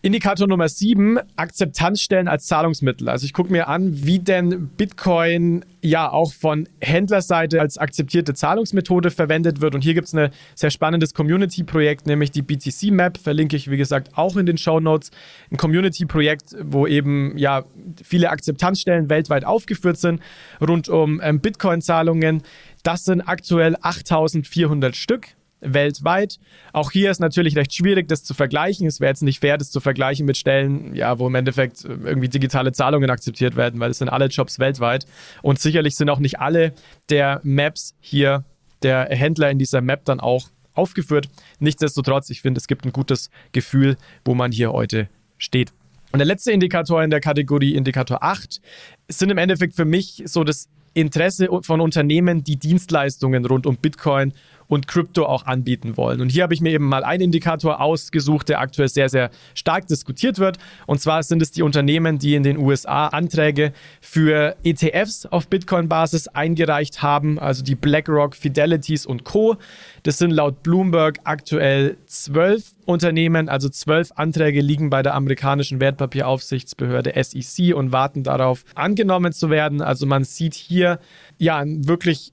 Indikator 0.00 0.46
Nummer 0.46 0.68
7, 0.68 1.18
Akzeptanzstellen 1.34 2.28
als 2.28 2.46
Zahlungsmittel. 2.46 3.08
Also 3.08 3.24
ich 3.24 3.32
gucke 3.32 3.50
mir 3.50 3.66
an, 3.66 4.04
wie 4.04 4.20
denn 4.20 4.68
Bitcoin 4.76 5.64
ja 5.82 6.10
auch 6.10 6.32
von 6.32 6.68
Händlerseite 6.80 7.60
als 7.60 7.78
akzeptierte 7.78 8.32
Zahlungsmethode 8.32 9.10
verwendet 9.10 9.60
wird. 9.60 9.74
Und 9.74 9.82
hier 9.82 9.94
gibt 9.94 10.06
es 10.06 10.14
ein 10.14 10.30
sehr 10.54 10.70
spannendes 10.70 11.14
Community-Projekt, 11.14 12.06
nämlich 12.06 12.30
die 12.30 12.42
BTC 12.42 12.92
Map, 12.92 13.18
verlinke 13.18 13.56
ich 13.56 13.70
wie 13.70 13.76
gesagt 13.76 14.16
auch 14.16 14.36
in 14.36 14.46
den 14.46 14.56
Show 14.56 14.78
Notes. 14.78 15.10
Ein 15.50 15.56
Community-Projekt, 15.56 16.54
wo 16.62 16.86
eben 16.86 17.36
ja 17.36 17.64
viele 18.02 18.30
Akzeptanzstellen 18.30 19.10
weltweit 19.10 19.44
aufgeführt 19.44 19.98
sind 19.98 20.20
rund 20.60 20.88
um 20.88 21.20
ähm, 21.22 21.40
Bitcoin-Zahlungen. 21.40 22.42
Das 22.84 23.04
sind 23.04 23.22
aktuell 23.22 23.76
8400 23.80 24.94
Stück 24.94 25.37
weltweit. 25.60 26.38
Auch 26.72 26.90
hier 26.90 27.10
ist 27.10 27.20
natürlich 27.20 27.56
recht 27.56 27.74
schwierig, 27.74 28.08
das 28.08 28.24
zu 28.24 28.34
vergleichen. 28.34 28.86
Es 28.86 29.00
wäre 29.00 29.10
jetzt 29.10 29.22
nicht 29.22 29.40
fair, 29.40 29.58
das 29.58 29.70
zu 29.70 29.80
vergleichen 29.80 30.26
mit 30.26 30.36
Stellen, 30.36 30.94
ja, 30.94 31.18
wo 31.18 31.26
im 31.26 31.34
Endeffekt 31.34 31.84
irgendwie 31.84 32.28
digitale 32.28 32.72
Zahlungen 32.72 33.10
akzeptiert 33.10 33.56
werden, 33.56 33.80
weil 33.80 33.90
es 33.90 33.98
sind 33.98 34.08
alle 34.08 34.26
Jobs 34.26 34.58
weltweit. 34.58 35.06
Und 35.42 35.58
sicherlich 35.58 35.96
sind 35.96 36.10
auch 36.10 36.20
nicht 36.20 36.40
alle 36.40 36.72
der 37.10 37.40
Maps 37.42 37.94
hier, 38.00 38.44
der 38.82 39.06
Händler 39.10 39.50
in 39.50 39.58
dieser 39.58 39.80
Map 39.80 40.04
dann 40.04 40.20
auch 40.20 40.48
aufgeführt. 40.74 41.28
Nichtsdestotrotz, 41.58 42.30
ich 42.30 42.40
finde, 42.40 42.58
es 42.58 42.68
gibt 42.68 42.84
ein 42.84 42.92
gutes 42.92 43.30
Gefühl, 43.52 43.96
wo 44.24 44.34
man 44.34 44.52
hier 44.52 44.72
heute 44.72 45.08
steht. 45.36 45.72
Und 46.12 46.20
der 46.20 46.26
letzte 46.26 46.52
Indikator 46.52 47.02
in 47.02 47.10
der 47.10 47.20
Kategorie 47.20 47.74
Indikator 47.74 48.22
8 48.22 48.60
sind 49.08 49.30
im 49.30 49.38
Endeffekt 49.38 49.74
für 49.74 49.84
mich 49.84 50.22
so 50.24 50.44
das 50.44 50.68
Interesse 50.94 51.48
von 51.62 51.80
Unternehmen, 51.80 52.44
die 52.44 52.56
Dienstleistungen 52.56 53.44
rund 53.44 53.66
um 53.66 53.76
Bitcoin 53.76 54.32
und 54.68 54.86
Krypto 54.86 55.24
auch 55.24 55.46
anbieten 55.46 55.96
wollen. 55.96 56.20
Und 56.20 56.30
hier 56.30 56.42
habe 56.42 56.54
ich 56.54 56.60
mir 56.60 56.70
eben 56.70 56.84
mal 56.84 57.04
einen 57.04 57.24
Indikator 57.24 57.80
ausgesucht, 57.80 58.48
der 58.48 58.60
aktuell 58.60 58.88
sehr, 58.88 59.08
sehr 59.08 59.30
stark 59.54 59.86
diskutiert 59.86 60.38
wird. 60.38 60.58
Und 60.86 61.00
zwar 61.00 61.22
sind 61.22 61.42
es 61.42 61.50
die 61.50 61.62
Unternehmen, 61.62 62.18
die 62.18 62.34
in 62.34 62.42
den 62.42 62.58
USA 62.58 63.08
Anträge 63.08 63.72
für 64.00 64.56
ETFs 64.62 65.26
auf 65.26 65.48
Bitcoin-Basis 65.48 66.28
eingereicht 66.28 67.02
haben, 67.02 67.38
also 67.38 67.64
die 67.64 67.74
BlackRock, 67.74 68.36
Fidelities 68.36 69.06
und 69.06 69.24
Co. 69.24 69.56
Das 70.02 70.18
sind 70.18 70.30
laut 70.30 70.62
Bloomberg 70.62 71.18
aktuell 71.24 71.96
zwölf 72.06 72.74
Unternehmen, 72.84 73.48
also 73.48 73.68
zwölf 73.68 74.12
Anträge 74.16 74.60
liegen 74.60 74.90
bei 74.90 75.02
der 75.02 75.14
amerikanischen 75.14 75.80
Wertpapieraufsichtsbehörde 75.80 77.12
SEC 77.22 77.74
und 77.74 77.92
warten 77.92 78.22
darauf, 78.22 78.64
angenommen 78.74 79.32
zu 79.32 79.50
werden. 79.50 79.82
Also 79.82 80.06
man 80.06 80.24
sieht 80.24 80.54
hier 80.54 80.98
ja 81.38 81.62
wirklich 81.66 82.32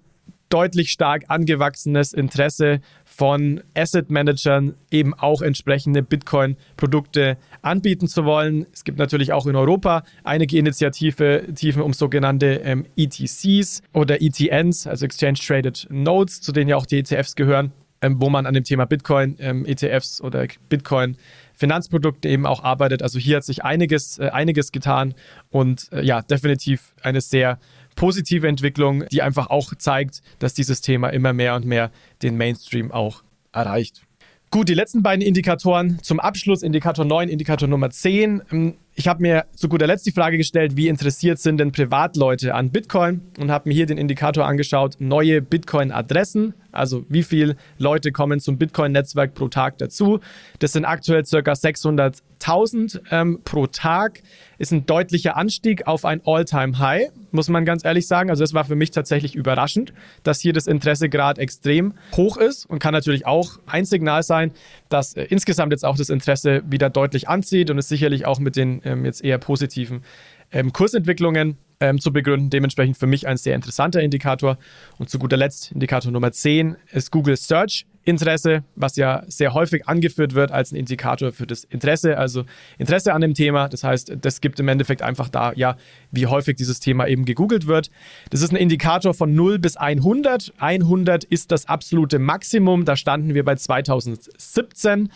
deutlich 0.55 0.91
stark 0.91 1.25
angewachsenes 1.27 2.13
Interesse 2.13 2.79
von 3.03 3.61
Asset 3.73 4.09
Managern, 4.09 4.75
eben 4.89 5.13
auch 5.13 5.41
entsprechende 5.41 6.01
Bitcoin-Produkte 6.01 7.35
anbieten 7.61 8.07
zu 8.07 8.23
wollen. 8.23 8.65
Es 8.71 8.85
gibt 8.85 8.97
natürlich 8.97 9.33
auch 9.33 9.47
in 9.47 9.57
Europa 9.57 10.05
einige 10.23 10.57
Initiativen 10.57 11.81
um 11.81 11.91
sogenannte 11.91 12.61
ähm, 12.63 12.85
ETCs 12.95 13.81
oder 13.91 14.21
ETNs, 14.21 14.87
also 14.87 15.03
Exchange 15.03 15.39
Traded 15.45 15.87
Notes, 15.89 16.39
zu 16.39 16.53
denen 16.53 16.69
ja 16.69 16.77
auch 16.77 16.85
die 16.85 16.99
ETFs 16.99 17.35
gehören, 17.35 17.73
ähm, 18.01 18.21
wo 18.21 18.29
man 18.29 18.45
an 18.45 18.53
dem 18.53 18.63
Thema 18.63 18.85
Bitcoin, 18.85 19.35
ähm, 19.39 19.65
ETFs 19.65 20.21
oder 20.21 20.47
Bitcoin 20.69 21.17
Finanzprodukte 21.53 22.29
eben 22.29 22.45
auch 22.45 22.63
arbeitet. 22.63 23.03
Also 23.03 23.19
hier 23.19 23.37
hat 23.37 23.43
sich 23.43 23.65
einiges, 23.65 24.19
äh, 24.19 24.29
einiges 24.29 24.71
getan 24.71 25.15
und 25.49 25.91
äh, 25.91 26.01
ja, 26.01 26.21
definitiv 26.21 26.93
eine 27.01 27.19
sehr 27.19 27.59
positive 27.95 28.47
Entwicklung, 28.47 29.05
die 29.11 29.21
einfach 29.21 29.47
auch 29.47 29.73
zeigt, 29.75 30.21
dass 30.39 30.53
dieses 30.53 30.81
Thema 30.81 31.09
immer 31.09 31.33
mehr 31.33 31.55
und 31.55 31.65
mehr 31.65 31.91
den 32.21 32.37
Mainstream 32.37 32.91
auch 32.91 33.23
erreicht. 33.51 34.03
Gut, 34.51 34.69
die 34.69 34.73
letzten 34.73 35.03
beiden 35.03 35.21
Indikatoren 35.21 35.99
zum 36.01 36.19
Abschluss, 36.19 36.63
Indikator 36.63 37.03
9, 37.03 37.29
Indikator 37.29 37.67
Nummer 37.67 37.89
10. 37.89 38.77
Ich 38.97 39.09
habe 39.09 39.21
mir 39.21 39.45
zu 39.53 39.67
guter 39.67 39.87
Letzt 39.87 40.05
die 40.05 40.13
Frage 40.13 40.37
gestellt, 40.37 40.77
wie 40.77 40.87
interessiert 40.87 41.37
sind 41.37 41.57
denn 41.57 41.73
Privatleute 41.73 42.55
an 42.55 42.69
Bitcoin 42.69 43.19
und 43.37 43.51
habe 43.51 43.67
mir 43.67 43.75
hier 43.75 43.87
den 43.87 43.97
Indikator 43.97 44.45
angeschaut, 44.45 44.95
neue 44.99 45.41
Bitcoin-Adressen, 45.41 46.53
also 46.71 47.05
wie 47.09 47.23
viele 47.23 47.57
Leute 47.77 48.13
kommen 48.13 48.39
zum 48.39 48.57
Bitcoin-Netzwerk 48.57 49.33
pro 49.33 49.49
Tag 49.49 49.79
dazu. 49.79 50.21
Das 50.59 50.71
sind 50.71 50.85
aktuell 50.85 51.23
ca. 51.23 51.37
600.000 51.39 53.01
ähm, 53.11 53.39
pro 53.43 53.67
Tag, 53.67 54.21
ist 54.57 54.71
ein 54.71 54.85
deutlicher 54.85 55.35
Anstieg 55.35 55.87
auf 55.87 56.05
ein 56.05 56.21
All-Time-High, 56.25 57.09
muss 57.31 57.49
man 57.49 57.65
ganz 57.65 57.83
ehrlich 57.83 58.07
sagen. 58.07 58.29
Also 58.29 58.43
das 58.43 58.53
war 58.53 58.63
für 58.63 58.75
mich 58.75 58.91
tatsächlich 58.91 59.35
überraschend, 59.35 59.93
dass 60.23 60.39
hier 60.39 60.53
das 60.53 60.67
Interesse 60.67 61.09
gerade 61.09 61.41
extrem 61.41 61.93
hoch 62.15 62.37
ist 62.37 62.65
und 62.65 62.79
kann 62.79 62.93
natürlich 62.93 63.25
auch 63.25 63.59
ein 63.65 63.83
Signal 63.85 64.23
sein, 64.23 64.51
dass 64.89 65.15
äh, 65.15 65.23
insgesamt 65.23 65.71
jetzt 65.71 65.83
auch 65.83 65.97
das 65.97 66.09
Interesse 66.09 66.63
wieder 66.67 66.89
deutlich 66.89 67.27
anzieht 67.27 67.69
und 67.69 67.77
es 67.77 67.89
sicherlich 67.89 68.25
auch 68.25 68.39
mit 68.39 68.55
den 68.55 68.81
ähm, 68.85 69.05
jetzt 69.05 69.23
eher 69.23 69.37
positiven 69.37 70.03
ähm, 70.51 70.71
Kursentwicklungen 70.71 71.57
ähm, 71.79 71.99
zu 71.99 72.13
begründen. 72.13 72.49
Dementsprechend 72.49 72.97
für 72.97 73.07
mich 73.07 73.27
ein 73.27 73.37
sehr 73.37 73.55
interessanter 73.55 74.01
Indikator. 74.01 74.57
Und 74.97 75.09
zu 75.09 75.19
guter 75.19 75.37
Letzt, 75.37 75.71
Indikator 75.71 76.11
Nummer 76.11 76.31
10 76.31 76.75
ist 76.91 77.11
Google 77.11 77.35
Search 77.35 77.85
Interesse, 78.05 78.63
was 78.75 78.95
ja 78.97 79.23
sehr 79.27 79.53
häufig 79.53 79.87
angeführt 79.87 80.35
wird 80.35 80.51
als 80.51 80.71
ein 80.71 80.75
Indikator 80.75 81.31
für 81.31 81.47
das 81.47 81.63
Interesse, 81.63 82.17
also 82.17 82.45
Interesse 82.77 83.13
an 83.13 83.21
dem 83.21 83.33
Thema. 83.33 83.67
Das 83.67 83.83
heißt, 83.83 84.17
das 84.21 84.41
gibt 84.41 84.59
im 84.59 84.67
Endeffekt 84.67 85.01
einfach 85.01 85.27
da, 85.27 85.53
ja, 85.53 85.75
wie 86.11 86.27
häufig 86.27 86.55
dieses 86.55 86.79
Thema 86.79 87.07
eben 87.07 87.25
gegoogelt 87.25 87.65
wird. 87.65 87.89
Das 88.29 88.41
ist 88.41 88.51
ein 88.51 88.57
Indikator 88.57 89.15
von 89.15 89.33
0 89.33 89.57
bis 89.57 89.75
100. 89.75 90.53
100 90.59 91.23
ist 91.23 91.51
das 91.51 91.67
absolute 91.67 92.19
Maximum. 92.19 92.85
Da 92.85 92.95
standen 92.95 93.33
wir 93.33 93.43
bei 93.43 93.55
2017. 93.55 95.09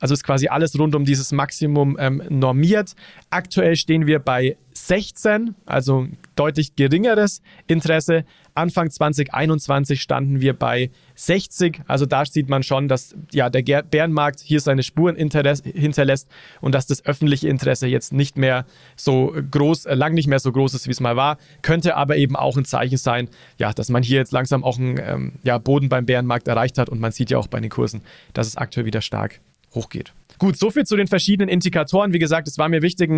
Also 0.00 0.14
ist 0.14 0.24
quasi 0.24 0.48
alles 0.48 0.78
rund 0.78 0.94
um 0.94 1.04
dieses 1.04 1.30
Maximum 1.30 1.96
ähm, 2.00 2.22
normiert. 2.28 2.94
Aktuell 3.28 3.76
stehen 3.76 4.06
wir 4.06 4.18
bei 4.18 4.56
16, 4.72 5.54
also 5.66 6.06
deutlich 6.36 6.74
geringeres 6.74 7.42
Interesse. 7.66 8.24
Anfang 8.54 8.90
2021 8.90 10.00
standen 10.00 10.40
wir 10.40 10.54
bei 10.54 10.90
60. 11.14 11.82
Also 11.86 12.06
da 12.06 12.24
sieht 12.24 12.48
man 12.48 12.62
schon, 12.62 12.88
dass 12.88 13.14
ja, 13.32 13.50
der 13.50 13.82
Bärenmarkt 13.82 14.40
hier 14.40 14.60
seine 14.60 14.82
Spuren 14.82 15.16
hinterlässt 15.16 16.28
und 16.60 16.74
dass 16.74 16.86
das 16.86 17.04
öffentliche 17.04 17.48
Interesse 17.48 17.86
jetzt 17.86 18.12
nicht 18.12 18.36
mehr 18.36 18.66
so 18.96 19.34
groß, 19.50 19.86
äh, 19.86 19.94
lang 19.94 20.14
nicht 20.14 20.28
mehr 20.28 20.40
so 20.40 20.50
groß 20.50 20.74
ist, 20.74 20.86
wie 20.86 20.92
es 20.92 21.00
mal 21.00 21.16
war. 21.16 21.38
Könnte 21.62 21.96
aber 21.96 22.16
eben 22.16 22.36
auch 22.36 22.56
ein 22.56 22.64
Zeichen 22.64 22.96
sein, 22.96 23.28
ja, 23.58 23.72
dass 23.72 23.90
man 23.90 24.02
hier 24.02 24.18
jetzt 24.18 24.32
langsam 24.32 24.64
auch 24.64 24.78
einen 24.78 24.98
ähm, 24.98 25.32
ja, 25.42 25.58
Boden 25.58 25.88
beim 25.88 26.06
Bärenmarkt 26.06 26.48
erreicht 26.48 26.78
hat 26.78 26.88
und 26.88 27.00
man 27.00 27.12
sieht 27.12 27.30
ja 27.30 27.38
auch 27.38 27.48
bei 27.48 27.60
den 27.60 27.70
Kursen, 27.70 28.02
dass 28.32 28.46
es 28.46 28.56
aktuell 28.56 28.86
wieder 28.86 29.02
stark 29.02 29.40
hochgeht. 29.74 30.12
Gut, 30.40 30.56
soviel 30.56 30.86
zu 30.86 30.96
den 30.96 31.06
verschiedenen 31.06 31.50
Indikatoren. 31.50 32.14
Wie 32.14 32.18
gesagt, 32.18 32.48
es 32.48 32.56
war 32.56 32.70
mir 32.70 32.80
wichtig, 32.80 33.10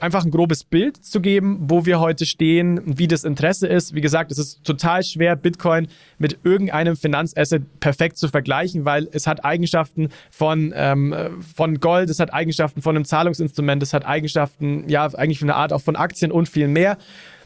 einfach 0.00 0.24
ein 0.24 0.30
grobes 0.30 0.62
Bild 0.62 1.04
zu 1.04 1.20
geben, 1.20 1.58
wo 1.62 1.84
wir 1.84 1.98
heute 1.98 2.26
stehen, 2.26 2.80
wie 2.84 3.08
das 3.08 3.24
Interesse 3.24 3.66
ist. 3.66 3.92
Wie 3.92 4.00
gesagt, 4.00 4.30
es 4.30 4.38
ist 4.38 4.62
total 4.62 5.02
schwer, 5.02 5.34
Bitcoin 5.34 5.88
mit 6.18 6.38
irgendeinem 6.44 6.96
Finanzasset 6.96 7.80
perfekt 7.80 8.18
zu 8.18 8.28
vergleichen, 8.28 8.84
weil 8.84 9.08
es 9.10 9.26
hat 9.26 9.44
Eigenschaften 9.44 10.10
von, 10.30 10.72
ähm, 10.76 11.42
von 11.56 11.80
Gold, 11.80 12.08
es 12.08 12.20
hat 12.20 12.32
Eigenschaften 12.32 12.82
von 12.82 12.94
einem 12.94 13.04
Zahlungsinstrument, 13.04 13.82
es 13.82 13.92
hat 13.92 14.06
Eigenschaften, 14.06 14.88
ja, 14.88 15.06
eigentlich 15.06 15.42
eine 15.42 15.56
Art 15.56 15.72
auch 15.72 15.82
von 15.82 15.96
Aktien 15.96 16.30
und 16.30 16.48
viel 16.48 16.68
mehr. 16.68 16.98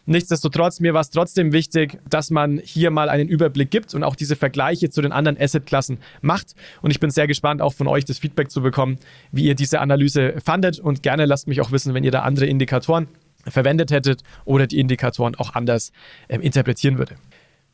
Nichtsdestotrotz, 0.06 0.80
mir 0.80 0.92
war 0.92 1.00
es 1.00 1.11
trotzdem 1.11 1.52
wichtig, 1.52 1.99
dass 2.08 2.30
man 2.30 2.58
hier 2.62 2.90
mal 2.90 3.08
einen 3.08 3.28
Überblick 3.28 3.70
gibt 3.70 3.94
und 3.94 4.04
auch 4.04 4.16
diese 4.16 4.37
Vergleiche 4.37 4.90
zu 4.90 5.00
den 5.00 5.12
anderen 5.12 5.40
Assetklassen 5.40 5.99
macht. 6.20 6.54
Und 6.82 6.90
ich 6.90 7.00
bin 7.00 7.11
sehr 7.11 7.26
gespannt, 7.26 7.62
auch 7.62 7.73
von 7.73 7.87
euch 7.87 8.04
das 8.04 8.18
Feedback 8.18 8.50
zu 8.50 8.61
bekommen, 8.61 8.99
wie 9.32 9.44
ihr 9.44 9.54
diese 9.54 9.80
Analyse 9.80 10.34
fandet. 10.44 10.78
Und 10.78 11.02
gerne 11.02 11.25
lasst 11.25 11.49
mich 11.49 11.61
auch 11.61 11.73
wissen, 11.73 11.94
wenn 11.94 12.04
ihr 12.04 12.11
da 12.11 12.20
andere 12.20 12.46
Indikatoren 12.46 13.08
verwendet 13.46 13.90
hättet 13.90 14.23
oder 14.44 14.66
die 14.66 14.78
Indikatoren 14.78 15.34
auch 15.37 15.54
anders 15.54 15.92
äh, 16.28 16.38
interpretieren 16.38 16.99
würde. 16.99 17.16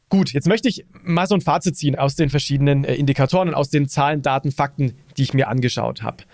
Gut, 0.09 0.33
jetzt 0.33 0.49
möchte 0.49 0.69
ich 0.69 0.85
mal 1.05 1.29
so 1.29 1.37
ein 1.37 1.41
Fazit 1.41 1.77
ziehen 1.77 1.97
aus 1.97 2.17
den 2.17 2.31
verschiedenen 2.31 2.85
äh, 2.85 2.95
Indikatoren 2.95 3.49
und 3.49 3.55
aus 3.55 3.71
den 3.71 3.89
Zahlen, 3.89 4.23
Daten, 4.23 4.51
Fakten, 4.51 4.99
die 5.17 5.23
ich 5.23 5.35
mir 5.35 5.47
angeschaut 5.47 6.03
habe. 6.03 6.25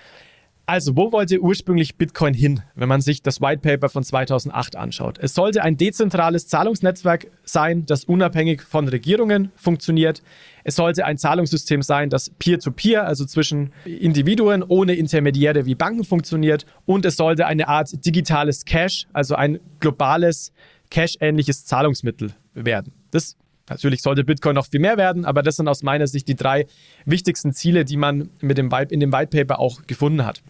Also, 0.68 0.96
wo 0.96 1.12
wollte 1.12 1.40
ursprünglich 1.40 1.94
Bitcoin 1.94 2.35
hin, 2.35 2.61
wenn 2.75 2.88
man 2.88 3.00
sich 3.00 3.23
das 3.23 3.40
White 3.40 3.61
Paper 3.61 3.88
von 3.88 4.02
2008 4.02 4.75
anschaut? 4.75 5.16
Es 5.20 5.32
sollte 5.32 5.62
ein 5.62 5.76
dezentrales 5.76 6.49
Zahlungsnetzwerk 6.49 7.28
sein, 7.44 7.87
das 7.87 8.02
unabhängig 8.02 8.62
von 8.62 8.88
Regierungen 8.88 9.52
funktioniert. 9.54 10.23
Es 10.64 10.75
sollte 10.75 11.04
ein 11.04 11.18
Zahlungssystem 11.18 11.82
sein, 11.82 12.11
das 12.11 12.30
peer-to-peer, 12.30 13.02
-peer, 13.02 13.06
also 13.06 13.25
zwischen 13.26 13.73
Individuen 13.85 14.64
ohne 14.64 14.96
Intermediäre 14.96 15.66
wie 15.66 15.76
Banken 15.76 16.02
funktioniert. 16.02 16.66
Und 16.85 17.06
es 17.06 17.14
sollte 17.14 17.46
eine 17.46 17.68
Art 17.68 18.04
digitales 18.04 18.64
Cash, 18.64 19.06
also 19.12 19.37
ein 19.37 19.61
globales 19.78 20.52
Cash-ähnliches 20.90 21.64
Zahlungsmittel 21.64 22.32
werden. 22.54 22.92
Das 23.12 23.37
Natürlich 23.68 24.02
sollte 24.02 24.23
Bitcoin 24.23 24.54
noch 24.54 24.66
viel 24.66 24.80
mehr 24.80 24.96
werden, 24.96 25.25
aber 25.25 25.42
das 25.42 25.56
sind 25.56 25.66
aus 25.66 25.82
meiner 25.82 26.06
Sicht 26.06 26.28
die 26.28 26.37
drei 26.37 26.66
wichtigsten 27.04 27.52
Ziele, 27.52 27.85
die 27.85 27.96
man 27.96 28.30
mit 28.40 28.58
dem 28.58 28.70
White, 28.70 28.94
in 28.94 29.00
dem 29.00 29.12
White 29.12 29.37
Paper 29.37 29.58
auch 29.58 29.87
gefunden 29.87 30.25
hat. 30.25 30.42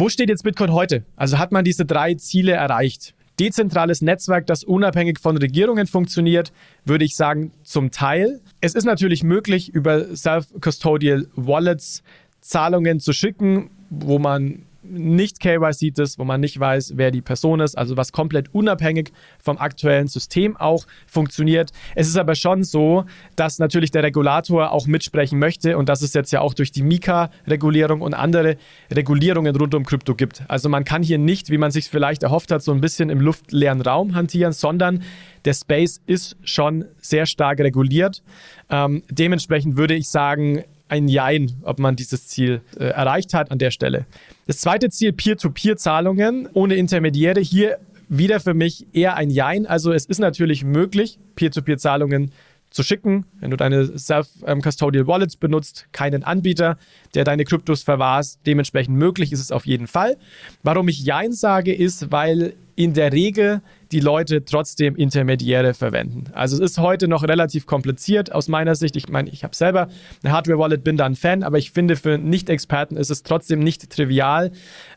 Wo 0.00 0.08
steht 0.08 0.30
jetzt 0.30 0.44
Bitcoin 0.44 0.72
heute? 0.72 1.04
Also 1.14 1.38
hat 1.38 1.52
man 1.52 1.62
diese 1.62 1.84
drei 1.84 2.14
Ziele 2.14 2.52
erreicht? 2.52 3.14
Dezentrales 3.38 4.00
Netzwerk, 4.00 4.46
das 4.46 4.64
unabhängig 4.64 5.18
von 5.18 5.36
Regierungen 5.36 5.86
funktioniert, 5.86 6.54
würde 6.86 7.04
ich 7.04 7.16
sagen, 7.16 7.52
zum 7.64 7.90
Teil. 7.90 8.40
Es 8.62 8.74
ist 8.74 8.86
natürlich 8.86 9.22
möglich, 9.24 9.68
über 9.68 10.16
Self-Custodial 10.16 11.26
Wallets 11.36 12.02
Zahlungen 12.40 12.98
zu 12.98 13.12
schicken, 13.12 13.68
wo 13.90 14.18
man 14.18 14.62
nicht 14.82 15.40
KYC 15.40 15.98
ist, 15.98 16.18
wo 16.18 16.24
man 16.24 16.40
nicht 16.40 16.58
weiß, 16.58 16.94
wer 16.96 17.10
die 17.10 17.20
Person 17.20 17.60
ist, 17.60 17.76
also 17.76 17.96
was 17.96 18.12
komplett 18.12 18.54
unabhängig 18.54 19.12
vom 19.42 19.58
aktuellen 19.58 20.08
System 20.08 20.56
auch 20.56 20.86
funktioniert. 21.06 21.70
Es 21.94 22.08
ist 22.08 22.16
aber 22.16 22.34
schon 22.34 22.64
so, 22.64 23.04
dass 23.36 23.58
natürlich 23.58 23.90
der 23.90 24.02
Regulator 24.02 24.72
auch 24.72 24.86
mitsprechen 24.86 25.38
möchte 25.38 25.76
und 25.76 25.88
dass 25.88 26.02
es 26.02 26.14
jetzt 26.14 26.32
ja 26.32 26.40
auch 26.40 26.54
durch 26.54 26.72
die 26.72 26.82
Mika-Regulierung 26.82 28.00
und 28.00 28.14
andere 28.14 28.56
Regulierungen 28.90 29.54
rund 29.54 29.74
um 29.74 29.84
Krypto 29.84 30.14
gibt. 30.14 30.42
Also 30.48 30.68
man 30.68 30.84
kann 30.84 31.02
hier 31.02 31.18
nicht, 31.18 31.50
wie 31.50 31.58
man 31.58 31.70
sich 31.70 31.88
vielleicht 31.88 32.22
erhofft 32.22 32.50
hat, 32.50 32.62
so 32.62 32.72
ein 32.72 32.80
bisschen 32.80 33.10
im 33.10 33.20
luftleeren 33.20 33.82
Raum 33.82 34.14
hantieren, 34.14 34.52
sondern 34.52 35.02
der 35.44 35.54
Space 35.54 36.00
ist 36.06 36.36
schon 36.42 36.84
sehr 37.00 37.26
stark 37.26 37.60
reguliert. 37.60 38.22
Ähm, 38.68 39.02
dementsprechend 39.10 39.76
würde 39.76 39.94
ich 39.94 40.08
sagen, 40.08 40.64
ein 40.90 41.08
Jein, 41.08 41.52
ob 41.62 41.78
man 41.78 41.96
dieses 41.96 42.28
Ziel 42.28 42.60
äh, 42.78 42.84
erreicht 42.84 43.34
hat 43.34 43.50
an 43.50 43.58
der 43.58 43.70
Stelle. 43.70 44.06
Das 44.46 44.58
zweite 44.58 44.90
Ziel, 44.90 45.12
Peer-to-Peer-Zahlungen 45.12 46.48
ohne 46.52 46.74
Intermediäre. 46.74 47.40
Hier 47.40 47.78
wieder 48.08 48.40
für 48.40 48.54
mich 48.54 48.86
eher 48.92 49.16
ein 49.16 49.30
Jein. 49.30 49.66
Also 49.66 49.92
es 49.92 50.04
ist 50.06 50.18
natürlich 50.18 50.64
möglich, 50.64 51.18
Peer-to-Peer-Zahlungen 51.36 52.32
zu 52.70 52.82
schicken, 52.82 53.24
wenn 53.40 53.50
du 53.50 53.56
deine 53.56 53.98
Self-Custodial 53.98 55.06
Wallets 55.06 55.36
benutzt, 55.36 55.86
keinen 55.92 56.22
Anbieter, 56.22 56.78
der 57.14 57.24
deine 57.24 57.44
Kryptos 57.44 57.82
verwahrst. 57.82 58.40
Dementsprechend 58.46 58.96
möglich 58.96 59.32
ist 59.32 59.40
es 59.40 59.50
auf 59.50 59.66
jeden 59.66 59.88
Fall. 59.88 60.16
Warum 60.62 60.88
ich 60.88 61.04
Jein 61.04 61.32
sage, 61.32 61.74
ist, 61.74 62.12
weil 62.12 62.54
in 62.76 62.94
der 62.94 63.12
Regel 63.12 63.60
die 63.92 64.00
Leute 64.00 64.44
trotzdem 64.44 64.96
Intermediäre 64.96 65.74
verwenden. 65.74 66.24
Also 66.32 66.56
es 66.56 66.72
ist 66.72 66.78
heute 66.78 67.08
noch 67.08 67.22
relativ 67.22 67.66
kompliziert 67.66 68.32
aus 68.32 68.48
meiner 68.48 68.74
Sicht. 68.74 68.96
Ich 68.96 69.08
meine, 69.08 69.30
ich 69.30 69.44
habe 69.44 69.54
selber 69.54 69.88
eine 70.22 70.32
Hardware-Wallet, 70.32 70.84
bin 70.84 70.96
da 70.96 71.06
ein 71.06 71.16
Fan, 71.16 71.42
aber 71.42 71.58
ich 71.58 71.72
finde, 71.72 71.96
für 71.96 72.18
Nicht-Experten 72.18 72.96
ist 72.96 73.10
es 73.10 73.22
trotzdem 73.22 73.60
nicht 73.60 73.90
trivial, 73.90 74.52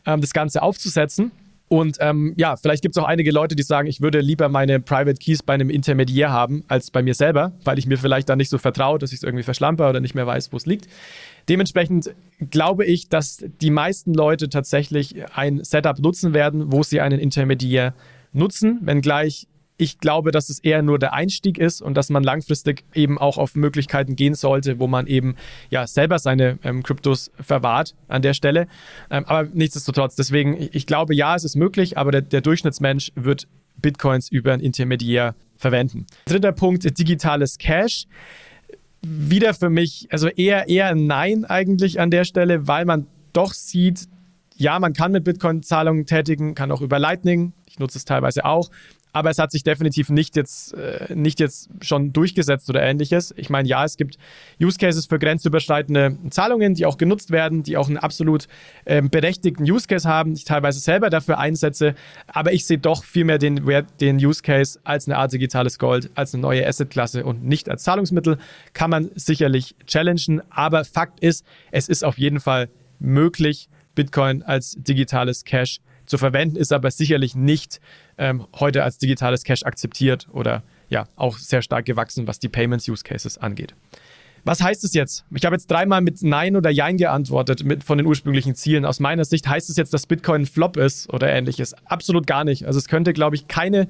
ähm, 0.06 0.20
das 0.20 0.32
Ganze 0.32 0.62
aufzusetzen. 0.62 1.32
Und 1.68 1.96
ähm, 2.00 2.34
ja, 2.36 2.56
vielleicht 2.56 2.82
gibt 2.82 2.96
es 2.96 3.02
auch 3.02 3.08
einige 3.08 3.32
Leute, 3.32 3.56
die 3.56 3.62
sagen, 3.62 3.88
ich 3.88 4.00
würde 4.00 4.20
lieber 4.20 4.48
meine 4.48 4.80
Private 4.80 5.18
Keys 5.18 5.42
bei 5.42 5.54
einem 5.54 5.70
Intermediär 5.70 6.30
haben 6.30 6.62
als 6.68 6.90
bei 6.90 7.02
mir 7.02 7.14
selber, 7.14 7.52
weil 7.64 7.78
ich 7.78 7.86
mir 7.86 7.96
vielleicht 7.96 8.28
dann 8.28 8.38
nicht 8.38 8.50
so 8.50 8.58
vertraue, 8.58 8.98
dass 8.98 9.12
ich 9.12 9.16
es 9.16 9.22
irgendwie 9.22 9.42
verschlampe 9.42 9.88
oder 9.88 10.00
nicht 10.00 10.14
mehr 10.14 10.26
weiß, 10.26 10.52
wo 10.52 10.56
es 10.56 10.66
liegt. 10.66 10.86
Dementsprechend 11.48 12.14
glaube 12.50 12.84
ich, 12.84 13.08
dass 13.08 13.44
die 13.60 13.70
meisten 13.70 14.14
Leute 14.14 14.50
tatsächlich 14.50 15.16
ein 15.34 15.64
Setup 15.64 15.98
nutzen 15.98 16.34
werden, 16.34 16.70
wo 16.70 16.82
sie 16.82 17.00
einen 17.00 17.18
Intermediär 17.18 17.94
nutzen, 18.34 18.80
wenngleich 18.82 19.46
ich 19.76 19.98
glaube, 19.98 20.30
dass 20.30 20.50
es 20.50 20.60
eher 20.60 20.82
nur 20.82 20.98
der 20.98 21.14
Einstieg 21.14 21.58
ist 21.58 21.82
und 21.82 21.94
dass 21.94 22.08
man 22.08 22.22
langfristig 22.22 22.84
eben 22.94 23.18
auch 23.18 23.38
auf 23.38 23.56
Möglichkeiten 23.56 24.14
gehen 24.14 24.34
sollte, 24.34 24.78
wo 24.78 24.86
man 24.86 25.06
eben 25.06 25.34
ja 25.70 25.86
selber 25.86 26.18
seine 26.18 26.58
ähm, 26.62 26.82
Kryptos 26.82 27.32
verwahrt 27.40 27.94
an 28.08 28.22
der 28.22 28.34
Stelle. 28.34 28.68
Ähm, 29.10 29.24
aber 29.26 29.48
nichtsdestotrotz, 29.52 30.14
deswegen, 30.14 30.56
ich 30.72 30.86
glaube, 30.86 31.14
ja, 31.14 31.34
es 31.34 31.44
ist 31.44 31.56
möglich, 31.56 31.98
aber 31.98 32.12
der, 32.12 32.22
der 32.22 32.40
Durchschnittsmensch 32.40 33.12
wird 33.16 33.48
Bitcoins 33.76 34.30
über 34.30 34.52
ein 34.52 34.60
Intermediär 34.60 35.34
verwenden. 35.56 36.06
Dritter 36.26 36.52
Punkt, 36.52 36.98
digitales 36.98 37.58
Cash. 37.58 38.06
Wieder 39.02 39.54
für 39.54 39.70
mich, 39.70 40.06
also 40.10 40.28
eher, 40.28 40.68
eher 40.68 40.88
ein 40.88 41.06
Nein 41.06 41.44
eigentlich 41.44 42.00
an 42.00 42.10
der 42.10 42.24
Stelle, 42.24 42.68
weil 42.68 42.84
man 42.84 43.06
doch 43.32 43.52
sieht, 43.52 44.08
ja, 44.56 44.78
man 44.78 44.92
kann 44.92 45.12
mit 45.12 45.24
Bitcoin 45.24 45.62
Zahlungen 45.62 46.06
tätigen, 46.06 46.54
kann 46.54 46.70
auch 46.70 46.80
über 46.80 46.98
Lightning. 46.98 47.52
Ich 47.66 47.78
nutze 47.78 47.98
es 47.98 48.04
teilweise 48.04 48.44
auch 48.44 48.70
aber 49.14 49.30
es 49.30 49.38
hat 49.38 49.52
sich 49.52 49.62
definitiv 49.62 50.10
nicht 50.10 50.36
jetzt, 50.36 50.74
äh, 50.74 51.14
nicht 51.14 51.38
jetzt 51.40 51.70
schon 51.80 52.12
durchgesetzt 52.12 52.68
oder 52.68 52.82
ähnliches. 52.82 53.32
Ich 53.36 53.48
meine, 53.48 53.68
ja, 53.68 53.84
es 53.84 53.96
gibt 53.96 54.18
Use 54.60 54.76
Cases 54.76 55.06
für 55.06 55.20
grenzüberschreitende 55.20 56.18
Zahlungen, 56.30 56.74
die 56.74 56.84
auch 56.84 56.98
genutzt 56.98 57.30
werden, 57.30 57.62
die 57.62 57.76
auch 57.76 57.86
einen 57.86 57.96
absolut 57.96 58.48
äh, 58.84 59.00
berechtigten 59.02 59.62
Use 59.70 59.86
Case 59.86 60.08
haben, 60.08 60.32
ich 60.32 60.44
teilweise 60.44 60.80
selber 60.80 61.10
dafür 61.10 61.38
einsetze, 61.38 61.94
aber 62.26 62.52
ich 62.52 62.66
sehe 62.66 62.78
doch 62.78 63.04
vielmehr 63.04 63.38
den, 63.38 63.64
den 64.00 64.16
Use 64.16 64.42
Case 64.42 64.80
als 64.82 65.06
eine 65.06 65.16
Art 65.16 65.32
digitales 65.32 65.78
Gold, 65.78 66.10
als 66.16 66.34
eine 66.34 66.42
neue 66.42 66.66
Assetklasse 66.66 67.24
und 67.24 67.44
nicht 67.44 67.68
als 67.70 67.84
Zahlungsmittel. 67.84 68.38
Kann 68.72 68.90
man 68.90 69.10
sicherlich 69.14 69.76
challengen, 69.86 70.42
aber 70.50 70.84
Fakt 70.84 71.20
ist, 71.20 71.46
es 71.70 71.88
ist 71.88 72.04
auf 72.04 72.18
jeden 72.18 72.40
Fall 72.40 72.68
möglich, 72.98 73.68
Bitcoin 73.94 74.42
als 74.42 74.76
digitales 74.78 75.44
Cash 75.44 75.80
zu 76.06 76.18
verwenden, 76.18 76.56
ist 76.56 76.72
aber 76.72 76.90
sicherlich 76.90 77.34
nicht 77.34 77.80
ähm, 78.18 78.46
heute 78.54 78.84
als 78.84 78.98
digitales 78.98 79.44
Cash 79.44 79.62
akzeptiert 79.64 80.28
oder 80.32 80.62
ja 80.88 81.06
auch 81.16 81.38
sehr 81.38 81.62
stark 81.62 81.86
gewachsen, 81.86 82.26
was 82.26 82.38
die 82.38 82.48
Payments 82.48 82.88
Use 82.88 83.02
Cases 83.02 83.38
angeht. 83.38 83.74
Was 84.46 84.62
heißt 84.62 84.84
es 84.84 84.92
jetzt? 84.92 85.24
Ich 85.34 85.46
habe 85.46 85.56
jetzt 85.56 85.70
dreimal 85.70 86.02
mit 86.02 86.22
Nein 86.22 86.54
oder 86.54 86.68
Jein 86.68 86.98
geantwortet 86.98 87.64
mit, 87.64 87.82
von 87.82 87.96
den 87.96 88.06
ursprünglichen 88.06 88.54
Zielen. 88.54 88.84
Aus 88.84 89.00
meiner 89.00 89.24
Sicht 89.24 89.48
heißt 89.48 89.70
es 89.70 89.78
jetzt, 89.78 89.94
dass 89.94 90.06
Bitcoin 90.06 90.42
ein 90.42 90.46
Flop 90.46 90.76
ist 90.76 91.10
oder 91.10 91.30
ähnliches. 91.30 91.74
Absolut 91.86 92.26
gar 92.26 92.44
nicht. 92.44 92.66
Also 92.66 92.78
es 92.78 92.86
könnte, 92.86 93.14
glaube 93.14 93.36
ich, 93.36 93.48
keine 93.48 93.88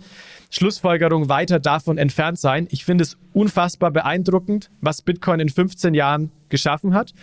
Schlussfolgerung 0.50 1.28
weiter 1.28 1.58
davon 1.58 1.98
entfernt 1.98 2.38
sein. 2.38 2.68
Ich 2.70 2.84
finde 2.84 3.02
es 3.02 3.16
unfassbar 3.32 3.90
beeindruckend, 3.90 4.70
was 4.80 5.02
Bitcoin 5.02 5.40
in 5.40 5.48
15 5.48 5.92
Jahren 5.92 6.30
geschaffen 6.50 6.94
hat. 6.94 7.14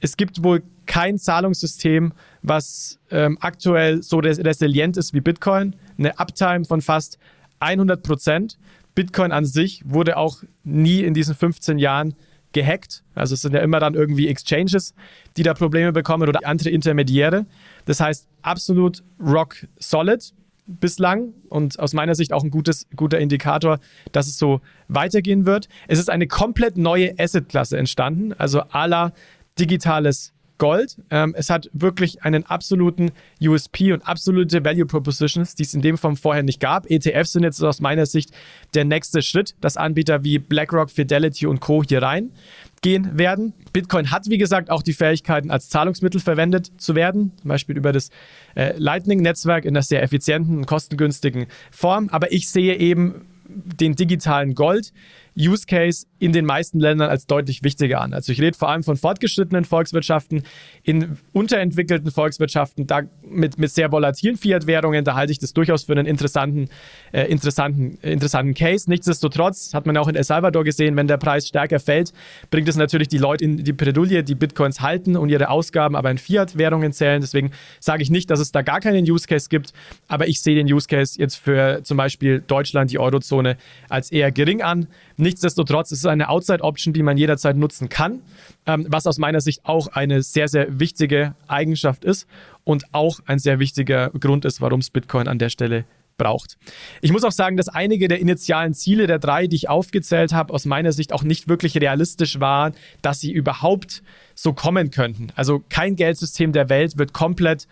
Es 0.00 0.16
gibt 0.16 0.42
wohl 0.42 0.62
kein 0.86 1.18
Zahlungssystem, 1.18 2.12
was 2.42 2.98
ähm, 3.10 3.38
aktuell 3.40 4.02
so 4.02 4.18
resilient 4.18 4.96
ist 4.96 5.14
wie 5.14 5.20
Bitcoin. 5.20 5.74
Eine 5.98 6.18
Uptime 6.18 6.64
von 6.64 6.80
fast 6.80 7.18
100 7.60 8.02
Prozent. 8.02 8.58
Bitcoin 8.94 9.32
an 9.32 9.44
sich 9.44 9.82
wurde 9.84 10.16
auch 10.16 10.42
nie 10.64 11.00
in 11.02 11.14
diesen 11.14 11.34
15 11.34 11.78
Jahren 11.78 12.14
gehackt. 12.52 13.02
Also 13.14 13.34
es 13.34 13.42
sind 13.42 13.52
ja 13.52 13.60
immer 13.60 13.80
dann 13.80 13.94
irgendwie 13.94 14.28
Exchanges, 14.28 14.94
die 15.36 15.42
da 15.42 15.52
Probleme 15.52 15.92
bekommen 15.92 16.28
oder 16.28 16.40
andere 16.46 16.70
Intermediäre. 16.70 17.46
Das 17.84 18.00
heißt, 18.00 18.28
absolut 18.42 19.02
rock 19.20 19.66
solid 19.78 20.32
bislang 20.66 21.32
und 21.48 21.78
aus 21.78 21.92
meiner 21.92 22.14
Sicht 22.14 22.32
auch 22.32 22.42
ein 22.42 22.50
gutes, 22.50 22.86
guter 22.96 23.18
Indikator, 23.18 23.78
dass 24.12 24.26
es 24.26 24.38
so 24.38 24.60
weitergehen 24.88 25.46
wird. 25.46 25.68
Es 25.86 25.98
ist 25.98 26.10
eine 26.10 26.26
komplett 26.26 26.76
neue 26.76 27.14
Asset-Klasse 27.18 27.78
entstanden, 27.78 28.32
also 28.32 28.62
à 28.62 28.86
la 28.86 29.12
digitales 29.58 30.32
Gold. 30.58 30.96
Ähm, 31.10 31.34
es 31.36 31.50
hat 31.50 31.68
wirklich 31.72 32.22
einen 32.22 32.44
absoluten 32.46 33.10
USP 33.40 33.92
und 33.92 34.06
absolute 34.06 34.64
Value 34.64 34.86
Propositions, 34.86 35.54
die 35.54 35.64
es 35.64 35.74
in 35.74 35.82
dem 35.82 35.98
Form 35.98 36.16
vorher 36.16 36.42
nicht 36.42 36.60
gab. 36.60 36.90
ETFs 36.90 37.32
sind 37.32 37.42
jetzt 37.42 37.62
aus 37.62 37.80
meiner 37.80 38.06
Sicht 38.06 38.30
der 38.74 38.84
nächste 38.84 39.22
Schritt, 39.22 39.54
dass 39.60 39.76
Anbieter 39.76 40.24
wie 40.24 40.38
BlackRock, 40.38 40.90
Fidelity 40.90 41.46
und 41.46 41.60
Co. 41.60 41.82
hier 41.82 42.02
reingehen 42.02 43.18
werden. 43.18 43.52
Bitcoin 43.72 44.10
hat, 44.10 44.28
wie 44.28 44.38
gesagt, 44.38 44.70
auch 44.70 44.82
die 44.82 44.94
Fähigkeiten, 44.94 45.50
als 45.50 45.68
Zahlungsmittel 45.68 46.20
verwendet 46.20 46.72
zu 46.78 46.94
werden, 46.94 47.32
zum 47.40 47.48
Beispiel 47.48 47.76
über 47.76 47.92
das 47.92 48.10
äh, 48.54 48.74
Lightning-Netzwerk 48.78 49.64
in 49.64 49.76
einer 49.76 49.82
sehr 49.82 50.02
effizienten 50.02 50.58
und 50.58 50.66
kostengünstigen 50.66 51.46
Form. 51.70 52.08
Aber 52.10 52.32
ich 52.32 52.48
sehe 52.48 52.76
eben 52.76 53.26
den 53.48 53.94
digitalen 53.94 54.54
Gold 54.54 54.92
Use 55.38 55.66
Case 55.66 56.06
in 56.18 56.32
den 56.32 56.46
meisten 56.46 56.80
Ländern 56.80 57.10
als 57.10 57.26
deutlich 57.26 57.62
wichtiger 57.62 58.00
an. 58.00 58.14
Also 58.14 58.32
ich 58.32 58.40
rede 58.40 58.56
vor 58.56 58.70
allem 58.70 58.82
von 58.82 58.96
fortgeschrittenen 58.96 59.64
Volkswirtschaften, 59.64 60.44
in 60.82 61.18
unterentwickelten 61.32 62.10
Volkswirtschaften, 62.10 62.86
da 62.86 63.02
mit, 63.22 63.58
mit 63.58 63.70
sehr 63.70 63.92
volatilen 63.92 64.36
Fiat-Währungen, 64.36 65.04
da 65.04 65.14
halte 65.14 65.32
ich 65.32 65.38
das 65.38 65.52
durchaus 65.52 65.84
für 65.84 65.92
einen 65.92 66.06
interessanten, 66.06 66.68
äh, 67.12 67.24
interessanten, 67.24 67.98
äh, 68.02 68.12
interessanten 68.12 68.54
Case. 68.54 68.88
Nichtsdestotrotz 68.88 69.74
hat 69.74 69.84
man 69.84 69.96
auch 69.98 70.08
in 70.08 70.14
El 70.14 70.24
Salvador 70.24 70.64
gesehen, 70.64 70.96
wenn 70.96 71.06
der 71.06 71.18
Preis 71.18 71.48
stärker 71.48 71.80
fällt, 71.80 72.12
bringt 72.50 72.68
es 72.68 72.76
natürlich 72.76 73.08
die 73.08 73.18
Leute 73.18 73.44
in 73.44 73.62
die 73.62 73.72
Bredouille, 73.72 74.22
die 74.22 74.34
Bitcoins 74.34 74.80
halten 74.80 75.16
und 75.16 75.28
ihre 75.28 75.50
Ausgaben 75.50 75.96
aber 75.96 76.10
in 76.10 76.18
Fiat-Währungen 76.18 76.92
zählen. 76.92 77.20
Deswegen 77.20 77.50
sage 77.78 78.02
ich 78.02 78.10
nicht, 78.10 78.30
dass 78.30 78.40
es 78.40 78.52
da 78.52 78.62
gar 78.62 78.80
keinen 78.80 79.04
Use 79.04 79.26
Case 79.26 79.48
gibt, 79.50 79.74
aber 80.08 80.28
ich 80.28 80.40
sehe 80.40 80.54
den 80.54 80.72
Use 80.72 80.88
Case 80.88 81.18
jetzt 81.18 81.36
für 81.36 81.82
zum 81.82 81.98
Beispiel 81.98 82.42
Deutschland, 82.46 82.90
die 82.90 82.98
Eurozone, 82.98 83.58
als 83.90 84.10
eher 84.10 84.32
gering 84.32 84.62
an 84.62 84.86
Nichtsdestotrotz 85.26 85.90
ist 85.90 85.98
es 85.98 86.06
eine 86.06 86.28
Outside-Option, 86.28 86.94
die 86.94 87.02
man 87.02 87.16
jederzeit 87.16 87.56
nutzen 87.56 87.88
kann, 87.88 88.22
ähm, 88.64 88.86
was 88.88 89.08
aus 89.08 89.18
meiner 89.18 89.40
Sicht 89.40 89.62
auch 89.64 89.88
eine 89.88 90.22
sehr, 90.22 90.46
sehr 90.46 90.78
wichtige 90.78 91.34
Eigenschaft 91.48 92.04
ist 92.04 92.28
und 92.62 92.84
auch 92.94 93.18
ein 93.26 93.40
sehr 93.40 93.58
wichtiger 93.58 94.10
Grund 94.10 94.44
ist, 94.44 94.60
warum 94.60 94.78
es 94.78 94.90
Bitcoin 94.90 95.26
an 95.26 95.40
der 95.40 95.48
Stelle 95.48 95.84
braucht. 96.16 96.58
Ich 97.00 97.10
muss 97.10 97.24
auch 97.24 97.32
sagen, 97.32 97.56
dass 97.56 97.68
einige 97.68 98.06
der 98.06 98.20
initialen 98.20 98.72
Ziele 98.72 99.08
der 99.08 99.18
drei, 99.18 99.48
die 99.48 99.56
ich 99.56 99.68
aufgezählt 99.68 100.32
habe, 100.32 100.54
aus 100.54 100.64
meiner 100.64 100.92
Sicht 100.92 101.12
auch 101.12 101.24
nicht 101.24 101.48
wirklich 101.48 101.76
realistisch 101.76 102.38
waren, 102.38 102.74
dass 103.02 103.18
sie 103.18 103.32
überhaupt 103.32 104.04
so 104.36 104.52
kommen 104.52 104.92
könnten. 104.92 105.32
Also 105.34 105.60
kein 105.68 105.96
Geldsystem 105.96 106.52
der 106.52 106.68
Welt 106.68 106.98
wird 106.98 107.12
komplett 107.12 107.66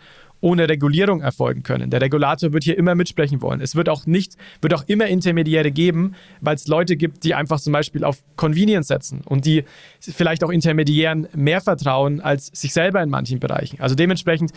ohne 0.45 0.69
Regulierung 0.69 1.21
erfolgen 1.21 1.63
können. 1.63 1.89
Der 1.89 2.01
Regulator 2.01 2.53
wird 2.53 2.63
hier 2.63 2.77
immer 2.77 2.93
mitsprechen 2.93 3.41
wollen. 3.41 3.61
Es 3.61 3.75
wird 3.75 3.89
auch 3.89 4.05
nicht, 4.05 4.35
wird 4.61 4.75
auch 4.75 4.83
immer 4.85 5.07
Intermediäre 5.07 5.71
geben, 5.71 6.13
weil 6.39 6.53
es 6.53 6.67
Leute 6.67 6.97
gibt, 6.97 7.23
die 7.23 7.33
einfach 7.33 7.59
zum 7.59 7.73
Beispiel 7.73 8.03
auf 8.03 8.23
Convenience 8.35 8.87
setzen 8.87 9.21
und 9.25 9.45
die 9.47 9.63
vielleicht 9.99 10.43
auch 10.43 10.51
Intermediären 10.51 11.27
mehr 11.33 11.61
vertrauen 11.61 12.21
als 12.21 12.51
sich 12.53 12.73
selber 12.73 13.01
in 13.01 13.09
manchen 13.09 13.39
Bereichen. 13.39 13.79
Also 13.79 13.95
dementsprechend 13.95 14.51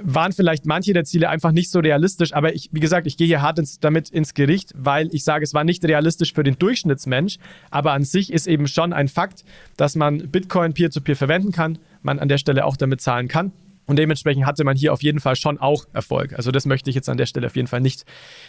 waren 0.00 0.32
vielleicht 0.32 0.64
manche 0.64 0.94
der 0.94 1.04
Ziele 1.04 1.28
einfach 1.28 1.52
nicht 1.52 1.70
so 1.70 1.80
realistisch, 1.80 2.32
aber 2.32 2.54
ich, 2.54 2.70
wie 2.72 2.80
gesagt, 2.80 3.06
ich 3.06 3.18
gehe 3.18 3.26
hier 3.26 3.42
hart 3.42 3.58
ins, 3.58 3.78
damit 3.78 4.08
ins 4.08 4.32
Gericht, 4.32 4.72
weil 4.74 5.14
ich 5.14 5.22
sage, 5.24 5.44
es 5.44 5.52
war 5.52 5.64
nicht 5.64 5.84
realistisch 5.84 6.32
für 6.32 6.44
den 6.44 6.58
Durchschnittsmensch, 6.58 7.36
aber 7.70 7.92
an 7.92 8.04
sich 8.04 8.32
ist 8.32 8.46
eben 8.46 8.68
schon 8.68 8.94
ein 8.94 9.08
Fakt, 9.08 9.44
dass 9.76 9.96
man 9.96 10.30
Bitcoin 10.30 10.72
peer-to-peer 10.72 11.14
-peer 11.14 11.18
verwenden 11.18 11.52
kann, 11.52 11.78
man 12.02 12.18
an 12.18 12.28
der 12.30 12.38
Stelle 12.38 12.64
auch 12.64 12.78
damit 12.78 13.02
zahlen 13.02 13.28
kann 13.28 13.52
und 13.90 13.98
dementsprechend 13.98 14.46
hatte 14.46 14.62
man 14.62 14.76
hier 14.76 14.92
auf 14.92 15.02
jeden 15.02 15.18
Fall 15.18 15.34
schon 15.34 15.58
auch 15.58 15.84
Erfolg. 15.92 16.34
Also 16.34 16.52
das 16.52 16.64
möchte 16.64 16.90
ich 16.90 16.94
jetzt 16.94 17.08
an 17.08 17.16
der 17.16 17.26
Stelle 17.26 17.48
auf 17.48 17.56
jeden 17.56 17.66
Fall 17.66 17.80
nicht, 17.80 18.04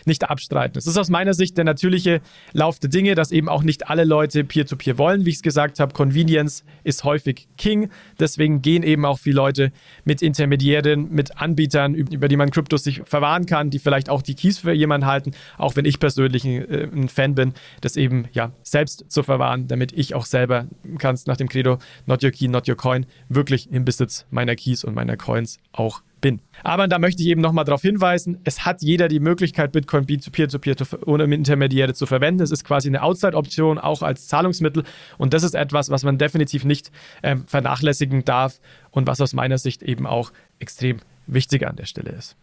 nicht 0.06 0.30
abstreiten. 0.30 0.77
Es 0.77 0.86
ist 0.86 0.97
aus 0.97 1.10
meiner 1.10 1.34
Sicht 1.34 1.58
der 1.58 1.65
natürliche 1.65 2.21
Lauf 2.54 2.77
der 2.77 2.91
Dinge, 2.91 3.15
dass 3.15 3.32
eben 3.32 3.49
auch 3.49 3.63
nicht 3.63 3.89
alle 3.89 4.04
Leute 4.04 4.43
Peer-to-Peer 4.43 4.93
-Peer 4.93 4.97
wollen. 4.99 5.25
Wie 5.25 5.32
ich 5.32 5.38
es 5.38 5.41
gesagt 5.41 5.80
habe, 5.80 5.93
Convenience 5.93 6.63
ist 6.84 7.06
häufig 7.06 7.47
King. 7.58 7.89
Deswegen 8.19 8.62
gehen 8.62 8.84
eben 8.84 9.04
auch 9.04 9.17
viele 9.17 9.38
Leute 9.38 9.71
mit 10.06 10.21
Intermediären, 10.21 11.10
mit 11.12 11.36
Anbietern, 11.41 11.95
über 11.95 12.27
die 12.27 12.38
man 12.38 12.51
Kryptos 12.51 12.84
sich 12.84 13.01
verwahren 13.04 13.47
kann, 13.47 13.71
die 13.71 13.80
vielleicht 13.80 14.12
auch 14.12 14.21
die 14.21 14.36
Keys 14.36 14.60
für 14.60 14.73
jemanden 14.73 15.08
halten. 15.08 15.32
Auch 15.58 15.75
wenn 15.75 15.86
ich 15.86 15.99
persönlich 15.99 16.45
ein, 16.45 16.69
äh, 16.69 16.88
ein 16.93 17.10
Fan 17.10 17.34
bin, 17.34 17.56
das 17.82 17.95
eben 17.95 18.25
ja 18.32 18.51
selbst 18.62 19.06
zu 19.08 19.23
verwahren, 19.23 19.67
damit 19.67 19.91
ich 19.91 20.13
auch 20.13 20.27
selber 20.27 20.67
kannst 20.99 21.25
nach 21.25 21.38
dem 21.38 21.49
Credo 21.49 21.80
Not 22.06 22.23
Your 22.23 22.30
Key, 22.30 22.47
Not 22.47 22.69
Your 22.69 22.77
Coin 22.77 23.08
wirklich 23.27 23.71
im 23.71 23.86
Besitz 23.86 24.27
meiner 24.30 24.56
Keys 24.56 24.84
und 24.84 24.93
meiner 24.93 25.17
Coins 25.17 25.30
Coins 25.31 25.59
auch 25.71 26.01
bin. 26.19 26.41
Aber 26.63 26.87
da 26.87 26.99
möchte 26.99 27.23
ich 27.23 27.29
eben 27.29 27.41
nochmal 27.41 27.63
darauf 27.63 27.81
hinweisen, 27.81 28.39
es 28.43 28.65
hat 28.65 28.81
jeder 28.81 29.07
die 29.07 29.21
Möglichkeit, 29.21 29.71
Bitcoin 29.71 30.05
peer-to-peer 30.05 30.75
ohne 31.05 31.23
Intermediäre 31.23 31.93
zu 31.93 32.05
verwenden. 32.05 32.43
Es 32.43 32.51
ist 32.51 32.65
quasi 32.65 32.89
eine 32.89 33.01
Outside-Option, 33.01 33.79
auch 33.79 34.01
als 34.01 34.27
Zahlungsmittel. 34.27 34.83
Und 35.17 35.33
das 35.33 35.43
ist 35.43 35.55
etwas, 35.55 35.89
was 35.89 36.03
man 36.03 36.17
definitiv 36.17 36.65
nicht 36.65 36.91
ähm, 37.23 37.45
vernachlässigen 37.47 38.25
darf 38.25 38.59
und 38.91 39.07
was 39.07 39.21
aus 39.21 39.33
meiner 39.33 39.57
Sicht 39.57 39.81
eben 39.83 40.05
auch 40.05 40.31
extrem 40.59 40.97
wichtig 41.27 41.65
an 41.65 41.77
der 41.77 41.85
Stelle 41.85 42.11
ist. 42.11 42.35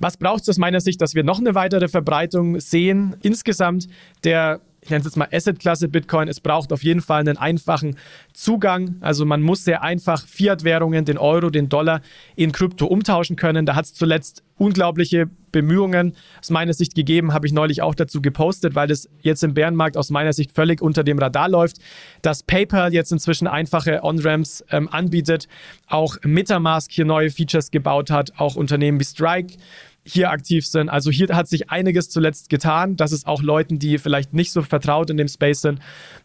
Was 0.00 0.16
braucht 0.16 0.42
es 0.42 0.48
aus 0.48 0.58
meiner 0.58 0.80
Sicht, 0.80 1.00
dass 1.02 1.14
wir 1.14 1.22
noch 1.22 1.38
eine 1.38 1.54
weitere 1.54 1.86
Verbreitung 1.86 2.58
sehen? 2.60 3.14
Insgesamt 3.20 3.88
der 4.24 4.60
ich 4.82 4.90
nenne 4.90 5.00
es 5.00 5.06
jetzt 5.06 5.16
mal 5.16 5.28
Asset-Klasse 5.30 5.88
Bitcoin. 5.88 6.26
Es 6.26 6.40
braucht 6.40 6.72
auf 6.72 6.82
jeden 6.82 7.00
Fall 7.00 7.20
einen 7.20 7.36
einfachen 7.36 7.96
Zugang. 8.32 8.96
Also 9.00 9.24
man 9.24 9.40
muss 9.40 9.64
sehr 9.64 9.82
einfach 9.82 10.26
Fiat-Währungen, 10.26 11.04
den 11.04 11.18
Euro, 11.18 11.50
den 11.50 11.68
Dollar 11.68 12.00
in 12.34 12.50
Krypto 12.50 12.86
umtauschen 12.86 13.36
können. 13.36 13.64
Da 13.64 13.76
hat 13.76 13.84
es 13.84 13.94
zuletzt 13.94 14.42
unglaubliche 14.58 15.30
Bemühungen 15.52 16.14
aus 16.40 16.50
meiner 16.50 16.72
Sicht 16.72 16.94
gegeben, 16.94 17.32
habe 17.32 17.46
ich 17.46 17.52
neulich 17.52 17.82
auch 17.82 17.94
dazu 17.94 18.22
gepostet, 18.22 18.74
weil 18.74 18.88
das 18.88 19.08
jetzt 19.20 19.44
im 19.44 19.54
Bärenmarkt 19.54 19.96
aus 19.96 20.10
meiner 20.10 20.32
Sicht 20.32 20.52
völlig 20.52 20.80
unter 20.80 21.04
dem 21.04 21.18
Radar 21.18 21.48
läuft, 21.48 21.76
dass 22.22 22.42
PayPal 22.42 22.92
jetzt 22.92 23.12
inzwischen 23.12 23.46
einfache 23.46 24.02
On-Ramps 24.02 24.64
ähm, 24.70 24.88
anbietet, 24.88 25.46
auch 25.86 26.16
Metamask 26.24 26.90
hier 26.90 27.04
neue 27.04 27.30
Features 27.30 27.70
gebaut 27.70 28.10
hat, 28.10 28.32
auch 28.38 28.56
Unternehmen 28.56 28.98
wie 28.98 29.04
Strike 29.04 29.56
hier 30.04 30.30
aktiv 30.30 30.66
sind. 30.66 30.88
Also 30.88 31.10
hier 31.10 31.28
hat 31.28 31.48
sich 31.48 31.70
einiges 31.70 32.08
zuletzt 32.10 32.48
getan, 32.48 32.96
dass 32.96 33.12
es 33.12 33.26
auch 33.26 33.42
Leuten, 33.42 33.78
die 33.78 33.98
vielleicht 33.98 34.32
nicht 34.32 34.52
so 34.52 34.62
vertraut 34.62 35.10
in 35.10 35.16
dem 35.16 35.28
Space 35.28 35.60
sind, 35.60 35.80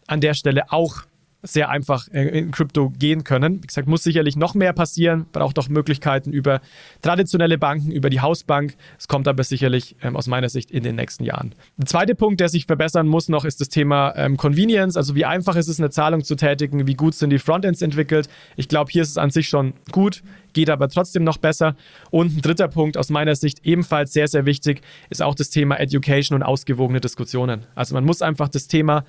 an 0.06 0.20
der 0.20 0.34
Stelle 0.34 0.72
auch 0.72 1.02
sehr 1.42 1.68
einfach 1.68 2.08
in 2.08 2.50
Krypto 2.50 2.90
gehen 2.98 3.22
können. 3.22 3.62
Wie 3.62 3.66
gesagt, 3.68 3.86
muss 3.86 4.02
sicherlich 4.02 4.34
noch 4.34 4.54
mehr 4.54 4.72
passieren, 4.72 5.26
braucht 5.30 5.58
auch 5.60 5.68
Möglichkeiten 5.68 6.32
über 6.32 6.60
traditionelle 7.00 7.58
Banken, 7.58 7.92
über 7.92 8.10
die 8.10 8.20
Hausbank. 8.20 8.74
Es 8.98 9.06
kommt 9.06 9.28
aber 9.28 9.44
sicherlich 9.44 9.94
ähm, 10.02 10.16
aus 10.16 10.26
meiner 10.26 10.48
Sicht 10.48 10.72
in 10.72 10.82
den 10.82 10.96
nächsten 10.96 11.22
Jahren. 11.22 11.54
Der 11.76 11.86
zweite 11.86 12.16
Punkt, 12.16 12.40
der 12.40 12.48
sich 12.48 12.66
verbessern 12.66 13.06
muss 13.06 13.28
noch, 13.28 13.44
ist 13.44 13.60
das 13.60 13.68
Thema 13.68 14.14
ähm, 14.16 14.36
Convenience. 14.36 14.96
Also 14.96 15.14
wie 15.14 15.24
einfach 15.24 15.54
ist 15.54 15.68
es, 15.68 15.78
eine 15.78 15.90
Zahlung 15.90 16.24
zu 16.24 16.34
tätigen, 16.34 16.88
wie 16.88 16.94
gut 16.94 17.14
sind 17.14 17.30
die 17.30 17.38
Frontends 17.38 17.82
entwickelt. 17.82 18.28
Ich 18.56 18.68
glaube, 18.68 18.90
hier 18.90 19.02
ist 19.02 19.10
es 19.10 19.18
an 19.18 19.30
sich 19.30 19.48
schon 19.48 19.74
gut, 19.92 20.24
geht 20.54 20.70
aber 20.70 20.88
trotzdem 20.88 21.22
noch 21.22 21.38
besser. 21.38 21.76
Und 22.10 22.36
ein 22.36 22.42
dritter 22.42 22.66
Punkt 22.66 22.96
aus 22.96 23.10
meiner 23.10 23.36
Sicht 23.36 23.64
ebenfalls 23.64 24.12
sehr, 24.12 24.26
sehr 24.26 24.44
wichtig, 24.44 24.82
ist 25.08 25.22
auch 25.22 25.36
das 25.36 25.50
Thema 25.50 25.78
Education 25.78 26.34
und 26.34 26.42
ausgewogene 26.42 27.00
Diskussionen. 27.00 27.64
Also 27.76 27.94
man 27.94 28.04
muss 28.04 28.22
einfach 28.22 28.48
das 28.48 28.66
Thema 28.66 29.04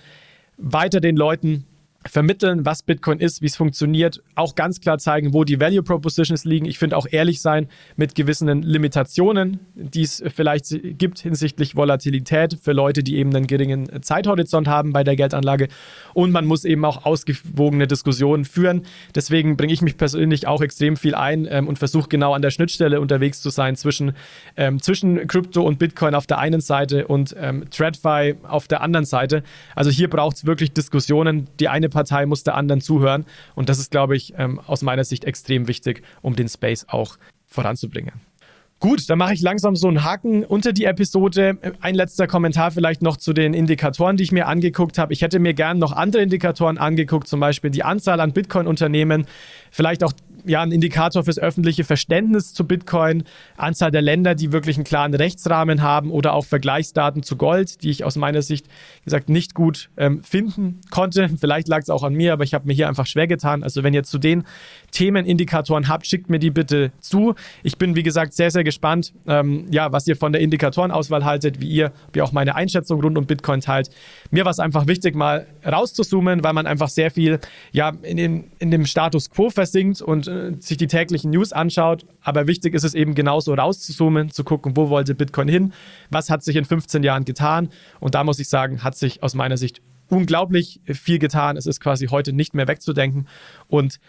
weiter 0.58 1.00
den 1.00 1.16
Leuten 1.16 1.66
vermitteln, 2.10 2.66
was 2.66 2.82
Bitcoin 2.82 3.20
ist, 3.20 3.42
wie 3.42 3.46
es 3.46 3.56
funktioniert, 3.56 4.24
auch 4.34 4.56
ganz 4.56 4.82
klar 4.82 4.98
zeigen, 4.98 5.34
wo 5.34 5.44
die 5.44 5.60
Value 5.60 5.84
Propositions 5.84 6.44
liegen. 6.44 6.66
Ich 6.66 6.80
finde 6.80 6.98
auch 6.98 7.06
ehrlich 7.10 7.40
sein 7.40 7.68
mit 7.98 8.16
gewissen 8.16 8.64
Limitationen, 8.64 9.60
die 9.76 10.02
es 10.02 10.24
vielleicht 10.36 10.98
gibt 10.98 11.20
hinsichtlich 11.20 11.76
Volatilität 11.76 12.58
für 12.62 12.74
Leute, 12.74 13.04
die 13.04 13.18
eben 13.18 13.36
einen 13.36 13.46
geringen 13.46 14.02
Zeithorizont 14.02 14.68
haben 14.68 14.92
bei 14.92 15.04
der 15.04 15.16
Geldanlage. 15.16 15.68
Und 16.16 16.32
man 16.32 16.46
muss 16.46 16.66
eben 16.66 16.84
auch 16.84 17.06
ausgewogene 17.06 17.86
Diskussionen 17.86 18.44
führen. 18.44 18.84
Deswegen 19.14 19.56
bringe 19.56 19.74
ich 19.74 19.84
mich 19.84 19.96
persönlich 19.96 20.48
auch 20.48 20.62
extrem 20.62 20.98
viel 20.98 21.14
ein 21.14 21.48
ähm, 21.50 21.68
und 21.68 21.78
versuche 21.78 22.10
genau 22.10 22.34
an 22.34 22.42
der 22.42 22.50
Schnittstelle 22.50 23.02
unterwegs 23.02 23.40
zu 23.40 23.52
sein 23.52 23.76
zwischen, 23.76 24.14
ähm, 24.58 24.82
zwischen 24.82 25.28
Krypto 25.28 25.62
und 25.62 25.78
Bitcoin 25.78 26.16
auf 26.16 26.26
der 26.26 26.40
einen 26.40 26.62
Seite 26.62 27.08
und 27.08 27.36
ähm, 27.40 27.70
TradFi 27.70 28.36
auf 28.48 28.68
der 28.68 28.82
anderen 28.82 29.06
Seite. 29.06 29.44
Also 29.76 29.92
hier 29.92 30.10
braucht 30.10 30.38
es 30.38 30.46
wirklich 30.46 30.74
Diskussionen. 30.74 31.48
Die 31.60 31.70
eine 31.70 31.88
Partei 31.88 31.99
muss 32.26 32.44
der 32.44 32.56
anderen 32.56 32.82
zuhören. 32.82 33.26
Und 33.56 33.70
das 33.70 33.80
ist, 33.80 33.92
glaube 33.92 34.16
ich, 34.16 34.34
ähm, 34.38 34.60
aus 34.66 34.82
meiner 34.82 35.04
Sicht 35.04 35.26
extrem 35.26 35.68
wichtig, 35.68 36.04
um 36.22 36.36
den 36.36 36.50
Space 36.50 36.86
auch 36.90 37.18
voranzubringen. 37.46 38.14
Gut, 38.80 39.10
dann 39.10 39.18
mache 39.18 39.34
ich 39.34 39.42
langsam 39.42 39.76
so 39.76 39.90
einen 39.90 40.06
Haken 40.06 40.46
unter 40.46 40.72
die 40.72 40.86
Episode. 40.86 41.58
Ein 41.82 41.96
letzter 41.96 42.28
Kommentar 42.28 42.72
vielleicht 42.72 43.02
noch 43.02 43.18
zu 43.18 43.34
den 43.34 43.54
Indikatoren, 43.54 44.16
die 44.16 44.24
ich 44.24 44.32
mir 44.32 44.48
angeguckt 44.48 44.98
habe. 44.98 45.12
Ich 45.12 45.22
hätte 45.22 45.40
mir 45.40 45.54
gern 45.54 45.80
noch 45.80 45.92
andere 45.92 46.22
Indikatoren 46.22 46.78
angeguckt, 46.78 47.28
zum 47.28 47.42
Beispiel 47.42 47.72
die 47.72 47.84
Anzahl 47.84 48.22
an 48.22 48.32
Bitcoin-Unternehmen, 48.32 49.28
vielleicht 49.70 50.02
auch 50.02 50.14
ja, 50.46 50.62
ein 50.62 50.72
Indikator 50.72 51.24
fürs 51.24 51.40
öffentliche 51.40 51.84
Verständnis 51.84 52.54
zu 52.54 52.66
Bitcoin, 52.66 53.24
Anzahl 53.58 53.92
der 53.92 54.02
Länder, 54.02 54.36
die 54.36 54.52
wirklich 54.52 54.78
einen 54.78 54.84
klaren 54.84 55.14
Rechtsrahmen 55.14 55.82
haben 55.82 56.12
oder 56.12 56.34
auch 56.34 56.46
Vergleichsdaten 56.46 57.24
zu 57.24 57.36
Gold, 57.36 57.84
die 57.84 57.90
ich 57.90 58.04
aus 58.04 58.16
meiner 58.16 58.42
Sicht 58.42 58.68
wie 58.68 59.06
gesagt 59.06 59.30
nicht 59.30 59.54
gut 59.54 59.90
ähm, 59.98 60.24
finden 60.24 60.82
konnte. 60.90 61.30
Vielleicht 61.40 61.68
lag 61.68 61.80
es 61.80 61.90
auch 61.90 62.04
an 62.04 62.14
mir, 62.14 62.34
aber 62.34 62.44
ich 62.44 62.54
habe 62.54 62.68
mir 62.68 62.74
hier 62.74 62.88
einfach 62.88 63.06
schwer 63.06 63.28
getan. 63.28 63.64
Also 63.64 63.84
wenn 63.84 63.94
ihr 63.94 64.04
zu 64.04 64.18
den 64.18 64.44
Themenindikatoren 64.92 65.88
habt, 65.88 66.08
schickt 66.08 66.30
mir 66.30 66.40
die 66.40 66.52
bitte 66.52 66.92
zu. 67.00 67.36
Ich 67.64 67.78
bin 67.78 67.96
wie 67.96 68.04
gesagt 68.04 68.34
sehr 68.34 68.52
sehr 68.52 68.64
gespannt, 68.64 69.14
ähm, 69.28 69.68
ja, 69.72 69.92
was 69.92 70.08
ihr 70.08 70.16
von 70.16 70.34
der 70.34 70.42
Indikatorenauswahl 70.42 71.26
haltet, 71.26 71.62
wie 71.62 71.70
ihr, 71.70 71.92
wie 72.14 72.22
auch 72.22 72.32
meine 72.32 72.56
Einschätzung 72.56 73.02
rund 73.02 73.18
um 73.18 73.26
Bitcoin 73.26 73.62
teilt. 73.62 73.90
Mir 74.32 74.46
war 74.46 74.52
es 74.52 74.60
einfach 74.60 74.88
wichtig, 74.88 75.16
mal 75.16 75.48
rauszuzoomen, 75.66 76.44
weil 76.44 76.54
man 76.54 76.68
einfach 76.68 76.90
sehr 76.90 77.12
viel 77.12 77.40
ja 77.72 77.94
in, 78.02 78.18
den, 78.18 78.52
in 78.60 78.72
dem 78.72 78.86
Status 78.86 79.30
quo 79.30 79.50
versinkt 79.50 80.02
und 80.02 80.28
äh, 80.28 80.54
sich 80.60 80.78
die 80.78 80.88
täglichen 80.88 81.32
News 81.32 81.54
anschaut. 81.54 82.06
Aber 82.22 82.48
wichtig 82.48 82.74
ist 82.74 82.84
es 82.84 82.94
eben 82.94 83.16
genauso 83.16 83.54
rauszuzoomen, 83.54 84.32
zu 84.32 84.44
gucken, 84.44 84.76
wo 84.76 84.90
wollte 84.90 85.16
Bitcoin 85.16 85.48
hin, 85.48 85.74
was 86.10 86.30
hat 86.30 86.44
sich 86.44 86.56
in 86.56 86.66
15 86.66 87.04
Jahren 87.04 87.26
getan. 87.26 87.70
Und 88.00 88.16
da 88.16 88.24
muss 88.24 88.40
ich 88.40 88.50
sagen, 88.50 88.84
hat 88.84 88.96
sich 88.96 89.24
aus 89.24 89.36
meiner 89.36 89.58
Sicht 89.58 89.82
unglaublich 90.10 90.82
viel 90.86 91.20
getan. 91.20 91.56
Es 91.56 91.66
ist 91.66 91.80
quasi 91.80 92.08
heute 92.08 92.34
nicht 92.34 92.54
mehr 92.54 92.68
wegzudenken 92.68 93.28
und 93.68 94.00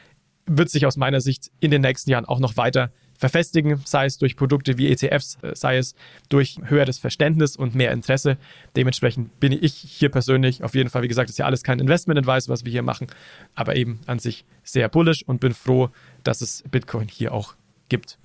wird 0.50 0.68
sich 0.68 0.84
aus 0.86 0.96
meiner 0.96 1.20
Sicht 1.20 1.50
in 1.60 1.70
den 1.70 1.82
nächsten 1.82 2.10
Jahren 2.10 2.24
auch 2.24 2.40
noch 2.40 2.56
weiter 2.56 2.90
verfestigen, 3.16 3.80
sei 3.84 4.06
es 4.06 4.18
durch 4.18 4.34
Produkte 4.34 4.78
wie 4.78 4.90
ETFs, 4.90 5.38
äh, 5.42 5.54
sei 5.54 5.76
es 5.76 5.94
durch 6.28 6.58
höheres 6.64 6.98
Verständnis 6.98 7.54
und 7.54 7.74
mehr 7.74 7.92
Interesse. 7.92 8.38
Dementsprechend 8.76 9.38
bin 9.38 9.52
ich 9.52 9.74
hier 9.74 10.08
persönlich 10.08 10.64
auf 10.64 10.74
jeden 10.74 10.88
Fall, 10.88 11.02
wie 11.02 11.08
gesagt, 11.08 11.28
ist 11.28 11.38
ja 11.38 11.44
alles 11.44 11.62
kein 11.62 11.78
Investment-Advice, 11.78 12.48
was 12.48 12.64
wir 12.64 12.72
hier 12.72 12.82
machen, 12.82 13.08
aber 13.54 13.76
eben 13.76 14.00
an 14.06 14.18
sich 14.18 14.44
sehr 14.64 14.88
bullish 14.88 15.22
und 15.22 15.40
bin 15.40 15.52
froh, 15.52 15.90
dass 16.24 16.40
es 16.40 16.64
Bitcoin 16.70 17.08
hier 17.08 17.32
auch 17.32 17.54
gibt. 17.88 18.18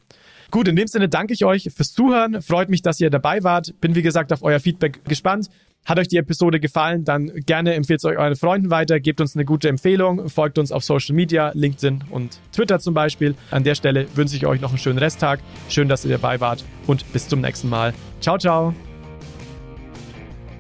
Gut, 0.52 0.68
in 0.68 0.76
dem 0.76 0.88
Sinne 0.88 1.10
danke 1.10 1.34
ich 1.34 1.44
euch 1.44 1.70
fürs 1.76 1.92
Zuhören. 1.92 2.42
Freut 2.42 2.70
mich, 2.70 2.82
dass 2.82 3.00
ihr 3.02 3.10
dabei 3.10 3.44
wart. 3.44 3.74
Bin 3.82 3.96
wie 3.96 4.02
gesagt 4.02 4.32
auf 4.32 4.44
euer 4.44 4.60
Feedback 4.60 5.04
gespannt. 5.04 5.50
Hat 5.86 6.00
euch 6.00 6.08
die 6.08 6.18
Episode 6.18 6.60
gefallen, 6.60 7.06
dann 7.06 7.32
gerne 7.46 7.76
empfehlt 7.76 8.00
es 8.00 8.06
euch 8.06 8.18
euren 8.18 8.36
Freunden 8.36 8.72
weiter, 8.72 9.00
gebt 9.00 9.22
uns 9.22 9.36
eine 9.36 9.46
gute 9.46 9.70
Empfehlung, 9.70 10.30
folgt 10.30 10.58
uns 10.58 10.72
auf 10.72 10.84
Social 10.84 11.16
Media, 11.16 11.52
LinkedIn 11.54 12.06
und 12.10 12.40
Twitter 12.52 12.80
zum 12.80 12.96
Beispiel. 12.96 13.36
An 13.52 13.64
der 13.64 13.76
Stelle 13.76 14.08
wünsche 14.16 14.36
ich 14.36 14.48
euch 14.48 14.62
noch 14.62 14.70
einen 14.70 14.80
schönen 14.80 14.98
Resttag. 14.98 15.42
Schön, 15.70 15.88
dass 15.88 16.04
ihr 16.04 16.10
dabei 16.12 16.40
wart 16.40 16.66
und 16.88 17.14
bis 17.14 17.28
zum 17.28 17.42
nächsten 17.42 17.70
Mal. 17.70 17.94
Ciao, 18.20 18.40
ciao. 18.40 18.74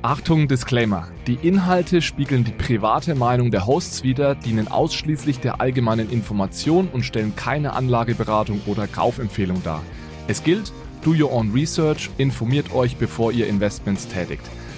Achtung, 0.03 0.47
Disclaimer. 0.47 1.07
Die 1.25 1.39
Inhalte 1.41 2.03
spiegeln 2.03 2.43
die 2.43 2.51
private 2.51 3.15
Meinung 3.15 3.49
der 3.49 3.65
Hosts 3.65 4.03
wider, 4.03 4.35
dienen 4.35 4.67
ausschließlich 4.67 5.39
der 5.39 5.59
allgemeinen 5.59 6.11
Information 6.11 6.87
und 6.93 7.03
stellen 7.03 7.35
keine 7.35 7.73
Anlageberatung 7.73 8.61
oder 8.67 8.85
Kaufempfehlung 8.85 9.63
dar. 9.63 9.81
Es 10.27 10.43
gilt, 10.43 10.71
do 11.03 11.15
your 11.15 11.33
own 11.33 11.51
research, 11.51 12.11
informiert 12.19 12.71
euch, 12.75 12.97
bevor 12.97 13.31
ihr 13.31 13.47
Investments 13.47 14.07
tätigt. 14.07 14.43